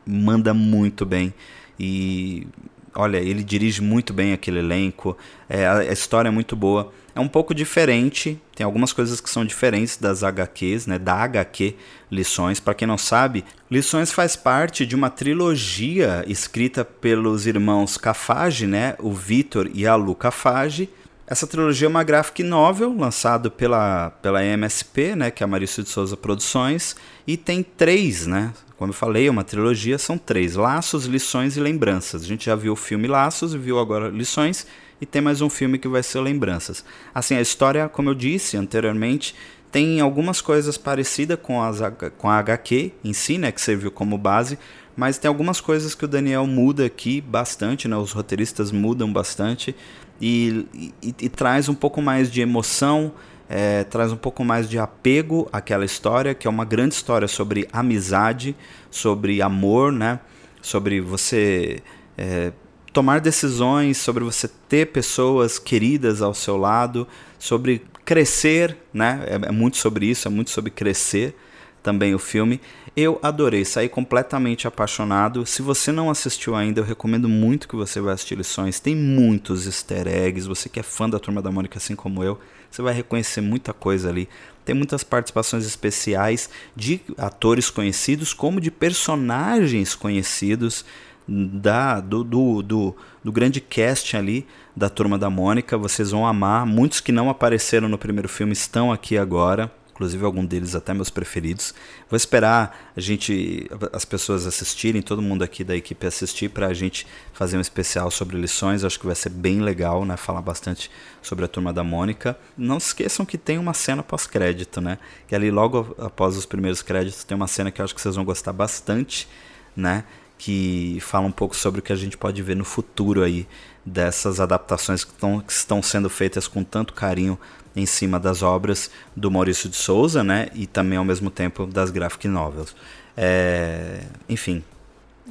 manda 0.06 0.54
muito 0.54 1.04
bem. 1.04 1.34
E 1.78 2.46
olha, 2.94 3.18
ele 3.18 3.42
dirige 3.42 3.82
muito 3.82 4.14
bem 4.14 4.32
aquele 4.32 4.60
elenco, 4.60 5.16
é, 5.48 5.66
a, 5.66 5.92
história 5.92 6.28
é 6.28 6.32
muito 6.32 6.56
boa. 6.56 6.90
É 7.14 7.20
um 7.20 7.28
pouco 7.28 7.54
diferente, 7.54 8.40
tem 8.56 8.64
algumas 8.64 8.92
coisas 8.92 9.20
que 9.20 9.28
são 9.30 9.44
diferentes 9.44 9.96
das 9.96 10.24
HQs, 10.24 10.86
né, 10.86 10.98
da 10.98 11.14
HQ 11.14 11.76
Lições. 12.10 12.58
Para 12.60 12.74
quem 12.74 12.88
não 12.88 12.98
sabe, 12.98 13.44
Lições 13.70 14.10
faz 14.10 14.36
parte 14.36 14.86
de 14.86 14.96
uma 14.96 15.10
trilogia 15.10 16.24
escrita 16.26 16.84
pelos 16.84 17.46
irmãos 17.46 17.96
Cafage, 17.96 18.66
né, 18.66 18.94
o 18.98 19.12
Vitor 19.12 19.70
e 19.74 19.86
a 19.86 19.94
Lu 19.94 20.14
Cafage. 20.14 20.88
Essa 21.26 21.46
trilogia 21.46 21.86
é 21.86 21.88
uma 21.88 22.04
graphic 22.04 22.42
novel 22.42 22.94
lançado 22.94 23.50
pela, 23.50 24.10
pela 24.10 24.44
MSP, 24.44 25.16
né, 25.16 25.30
que 25.30 25.42
é 25.42 25.44
a 25.44 25.48
Marício 25.48 25.82
de 25.82 25.88
Souza 25.88 26.18
Produções, 26.18 26.94
e 27.26 27.34
tem 27.36 27.62
três, 27.62 28.26
né, 28.26 28.52
como 28.76 28.90
eu 28.90 28.94
falei, 28.94 29.28
é 29.28 29.30
uma 29.30 29.44
trilogia, 29.44 29.96
são 29.96 30.18
três: 30.18 30.54
Laços, 30.54 31.06
Lições 31.06 31.56
e 31.56 31.60
Lembranças. 31.60 32.22
A 32.22 32.26
gente 32.26 32.46
já 32.46 32.54
viu 32.54 32.74
o 32.74 32.76
filme 32.76 33.08
Laços 33.08 33.54
e 33.54 33.58
viu 33.58 33.78
agora 33.78 34.08
Lições, 34.08 34.66
e 35.00 35.06
tem 35.06 35.22
mais 35.22 35.40
um 35.40 35.48
filme 35.48 35.78
que 35.78 35.88
vai 35.88 36.02
ser 36.02 36.20
Lembranças. 36.20 36.84
Assim, 37.14 37.36
a 37.36 37.40
história, 37.40 37.88
como 37.88 38.10
eu 38.10 38.14
disse 38.14 38.58
anteriormente, 38.58 39.34
tem 39.72 40.00
algumas 40.00 40.40
coisas 40.40 40.76
parecidas 40.76 41.38
com, 41.42 41.62
as, 41.62 41.78
com 42.18 42.28
a 42.28 42.38
HQ 42.38 42.92
em 43.02 43.12
si, 43.12 43.38
né, 43.38 43.50
que 43.50 43.60
serviu 43.60 43.90
como 43.90 44.18
base, 44.18 44.58
mas 44.96 45.18
tem 45.18 45.28
algumas 45.28 45.60
coisas 45.60 45.94
que 45.94 46.04
o 46.04 46.08
Daniel 46.08 46.46
muda 46.46 46.86
aqui 46.86 47.20
bastante, 47.20 47.88
né, 47.88 47.96
os 47.96 48.12
roteiristas 48.12 48.70
mudam 48.70 49.12
bastante 49.12 49.74
e, 50.20 50.66
e, 51.02 51.14
e 51.20 51.28
traz 51.28 51.68
um 51.68 51.74
pouco 51.74 52.00
mais 52.00 52.30
de 52.30 52.40
emoção 52.40 53.12
é, 53.48 53.84
traz 53.84 54.12
um 54.12 54.16
pouco 54.16 54.44
mais 54.44 54.68
de 54.68 54.78
apego 54.78 55.48
àquela 55.52 55.84
história, 55.84 56.34
que 56.34 56.46
é 56.46 56.50
uma 56.50 56.64
grande 56.64 56.94
história 56.94 57.28
sobre 57.28 57.68
amizade, 57.72 58.56
sobre 58.90 59.42
amor, 59.42 59.92
né? 59.92 60.20
sobre 60.62 61.00
você 61.00 61.82
é, 62.16 62.52
tomar 62.92 63.20
decisões, 63.20 63.98
sobre 63.98 64.24
você 64.24 64.48
ter 64.68 64.86
pessoas 64.86 65.58
queridas 65.58 66.22
ao 66.22 66.32
seu 66.32 66.56
lado, 66.56 67.06
sobre 67.38 67.82
crescer, 68.04 68.76
né? 68.92 69.22
é, 69.26 69.48
é 69.48 69.52
muito 69.52 69.76
sobre 69.76 70.06
isso, 70.06 70.26
é 70.26 70.30
muito 70.30 70.50
sobre 70.50 70.70
crescer 70.70 71.36
também 71.82 72.14
o 72.14 72.18
filme. 72.18 72.60
Eu 72.96 73.18
adorei, 73.20 73.64
saí 73.64 73.88
completamente 73.88 74.68
apaixonado. 74.68 75.44
Se 75.44 75.62
você 75.62 75.90
não 75.90 76.10
assistiu 76.10 76.54
ainda, 76.54 76.80
eu 76.80 76.84
recomendo 76.84 77.28
muito 77.28 77.66
que 77.66 77.74
você 77.74 78.00
vá 78.00 78.12
assistir 78.12 78.38
Lições. 78.38 78.78
Tem 78.78 78.94
muitos 78.94 79.66
easter 79.66 80.06
eggs. 80.06 80.46
Você 80.46 80.68
que 80.68 80.78
é 80.78 80.82
fã 80.84 81.10
da 81.10 81.18
Turma 81.18 81.42
da 81.42 81.50
Mônica, 81.50 81.76
assim 81.76 81.96
como 81.96 82.22
eu, 82.22 82.38
você 82.70 82.82
vai 82.82 82.94
reconhecer 82.94 83.40
muita 83.40 83.72
coisa 83.72 84.08
ali. 84.08 84.28
Tem 84.64 84.76
muitas 84.76 85.02
participações 85.02 85.66
especiais 85.66 86.48
de 86.76 87.00
atores 87.18 87.68
conhecidos, 87.68 88.32
como 88.32 88.60
de 88.60 88.70
personagens 88.70 89.96
conhecidos 89.96 90.84
da 91.26 91.98
do, 91.98 92.22
do, 92.22 92.62
do, 92.62 92.96
do 93.24 93.32
grande 93.32 93.60
cast 93.60 94.16
ali 94.16 94.46
da 94.76 94.88
Turma 94.88 95.18
da 95.18 95.28
Mônica. 95.28 95.76
Vocês 95.76 96.12
vão 96.12 96.24
amar. 96.24 96.64
Muitos 96.64 97.00
que 97.00 97.10
não 97.10 97.28
apareceram 97.28 97.88
no 97.88 97.98
primeiro 97.98 98.28
filme 98.28 98.52
estão 98.52 98.92
aqui 98.92 99.18
agora 99.18 99.68
inclusive 99.94 100.24
algum 100.24 100.44
deles 100.44 100.74
até 100.74 100.92
meus 100.92 101.08
preferidos. 101.08 101.72
Vou 102.10 102.16
esperar 102.16 102.92
a 102.96 103.00
gente, 103.00 103.70
as 103.92 104.04
pessoas 104.04 104.44
assistirem, 104.44 105.00
todo 105.00 105.22
mundo 105.22 105.44
aqui 105.44 105.62
da 105.62 105.76
equipe 105.76 106.04
assistir 106.04 106.50
para 106.50 106.66
a 106.66 106.74
gente 106.74 107.06
fazer 107.32 107.56
um 107.56 107.60
especial 107.60 108.10
sobre 108.10 108.36
lições. 108.36 108.82
Acho 108.82 108.98
que 108.98 109.06
vai 109.06 109.14
ser 109.14 109.30
bem 109.30 109.60
legal, 109.60 110.04
né? 110.04 110.16
Falar 110.16 110.42
bastante 110.42 110.90
sobre 111.22 111.44
a 111.44 111.48
turma 111.48 111.72
da 111.72 111.84
Mônica. 111.84 112.36
Não 112.58 112.80
se 112.80 112.88
esqueçam 112.88 113.24
que 113.24 113.38
tem 113.38 113.56
uma 113.56 113.72
cena 113.72 114.02
pós-crédito, 114.02 114.80
né? 114.80 114.98
Que 115.28 115.34
ali 115.34 115.50
logo 115.50 115.94
após 115.98 116.36
os 116.36 116.44
primeiros 116.44 116.82
créditos 116.82 117.22
tem 117.22 117.36
uma 117.36 117.46
cena 117.46 117.70
que 117.70 117.80
eu 117.80 117.84
acho 117.84 117.94
que 117.94 118.00
vocês 118.00 118.16
vão 118.16 118.24
gostar 118.24 118.52
bastante, 118.52 119.28
né? 119.76 120.04
Que 120.44 120.98
fala 121.00 121.26
um 121.26 121.32
pouco 121.32 121.56
sobre 121.56 121.80
o 121.80 121.82
que 121.82 121.90
a 121.90 121.96
gente 121.96 122.18
pode 122.18 122.42
ver 122.42 122.54
no 122.54 122.66
futuro 122.66 123.22
aí 123.22 123.46
dessas 123.82 124.40
adaptações 124.40 125.02
que, 125.02 125.12
tão, 125.14 125.40
que 125.40 125.50
estão 125.50 125.82
sendo 125.82 126.10
feitas 126.10 126.46
com 126.46 126.62
tanto 126.62 126.92
carinho 126.92 127.38
em 127.74 127.86
cima 127.86 128.20
das 128.20 128.42
obras 128.42 128.90
do 129.16 129.30
Maurício 129.30 129.70
de 129.70 129.76
Souza, 129.76 130.22
né? 130.22 130.48
E 130.54 130.66
também 130.66 130.98
ao 130.98 131.04
mesmo 131.04 131.30
tempo 131.30 131.64
das 131.64 131.90
graphic 131.90 132.28
novels. 132.28 132.76
É... 133.16 134.02
Enfim, 134.28 134.62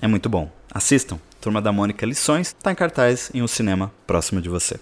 é 0.02 0.08
muito 0.08 0.28
bom. 0.28 0.52
Assistam. 0.73 1.19
Turma 1.39 1.62
da 1.62 1.71
Mônica 1.71 2.06
Lições 2.08 2.47
está 2.47 2.71
em 2.71 2.76
cartaz 2.76 3.30
em 3.36 3.43
um 3.43 3.47
cinema 3.47 3.93
próximo 4.08 4.41
de 4.41 4.49
você. 4.49 4.80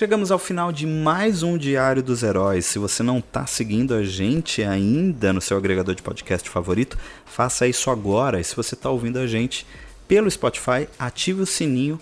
Chegamos 0.00 0.30
ao 0.30 0.38
final 0.38 0.72
de 0.72 0.86
mais 0.86 1.42
um 1.42 1.58
Diário 1.58 2.02
dos 2.02 2.22
Heróis. 2.22 2.64
Se 2.64 2.78
você 2.78 3.02
não 3.02 3.18
está 3.18 3.46
seguindo 3.46 3.92
a 3.92 4.02
gente 4.02 4.62
ainda 4.62 5.30
no 5.30 5.42
seu 5.42 5.58
agregador 5.58 5.94
de 5.94 6.00
podcast 6.02 6.48
favorito, 6.48 6.96
faça 7.26 7.68
isso 7.68 7.90
agora. 7.90 8.40
E 8.40 8.44
se 8.44 8.56
você 8.56 8.74
está 8.74 8.88
ouvindo 8.88 9.18
a 9.18 9.26
gente 9.26 9.66
pelo 10.08 10.30
Spotify, 10.30 10.88
ative 10.98 11.42
o 11.42 11.46
sininho 11.46 12.00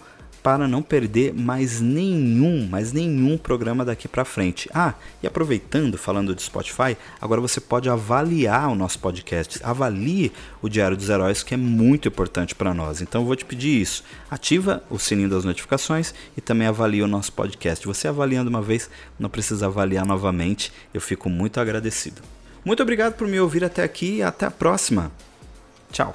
para 0.49 0.67
não 0.67 0.81
perder 0.83 1.35
mais 1.35 1.79
nenhum, 1.79 2.67
mais 2.67 2.91
nenhum 2.91 3.37
programa 3.37 3.85
daqui 3.85 4.09
para 4.09 4.25
frente. 4.25 4.67
Ah, 4.73 4.95
e 5.23 5.27
aproveitando, 5.27 5.99
falando 5.99 6.35
de 6.35 6.41
Spotify, 6.41 6.97
agora 7.21 7.39
você 7.39 7.61
pode 7.61 7.87
avaliar 7.91 8.71
o 8.71 8.75
nosso 8.75 8.99
podcast. 8.99 9.61
Avalie 9.63 10.33
o 10.63 10.69
Diário 10.71 10.97
dos 10.97 11.11
Heróis, 11.11 11.43
que 11.43 11.53
é 11.53 11.57
muito 11.59 12.09
importante 12.09 12.55
para 12.55 12.73
nós. 12.73 13.03
Então 13.03 13.21
eu 13.21 13.27
vou 13.27 13.37
te 13.37 13.45
pedir 13.45 13.79
isso. 13.79 14.03
Ativa 14.31 14.83
o 14.89 14.99
sininho 14.99 15.29
das 15.29 15.45
notificações 15.45 16.15
e 16.35 16.41
também 16.41 16.67
avalie 16.67 17.03
o 17.03 17.07
nosso 17.07 17.31
podcast. 17.35 17.87
Você 17.87 18.09
avaliando 18.09 18.49
uma 18.49 18.63
vez, 18.63 18.89
não 19.19 19.29
precisa 19.29 19.67
avaliar 19.67 20.07
novamente. 20.07 20.73
Eu 20.95 21.01
fico 21.03 21.29
muito 21.29 21.61
agradecido. 21.61 22.23
Muito 22.65 22.83
obrigado 22.83 23.17
por 23.17 23.29
me 23.29 23.39
ouvir 23.39 23.65
até 23.65 23.83
aqui 23.83 24.17
e 24.17 24.23
até 24.23 24.47
a 24.47 24.51
próxima. 24.51 25.13
Tchau. 25.93 26.15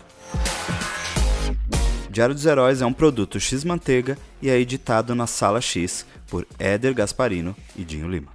Diário 2.13 2.35
dos 2.35 2.45
Heróis 2.45 2.79
é 2.79 2.85
um 2.85 2.93
produto 2.93 3.39
X 3.39 3.63
Manteiga 3.63 4.19
e 4.39 4.47
é 4.47 4.55
editado 4.55 5.15
na 5.15 5.25
Sala 5.25 5.59
X 5.59 6.05
por 6.27 6.45
Éder 6.59 6.93
Gasparino 6.93 7.55
e 7.75 7.83
Dinho 7.83 8.07
Lima. 8.07 8.27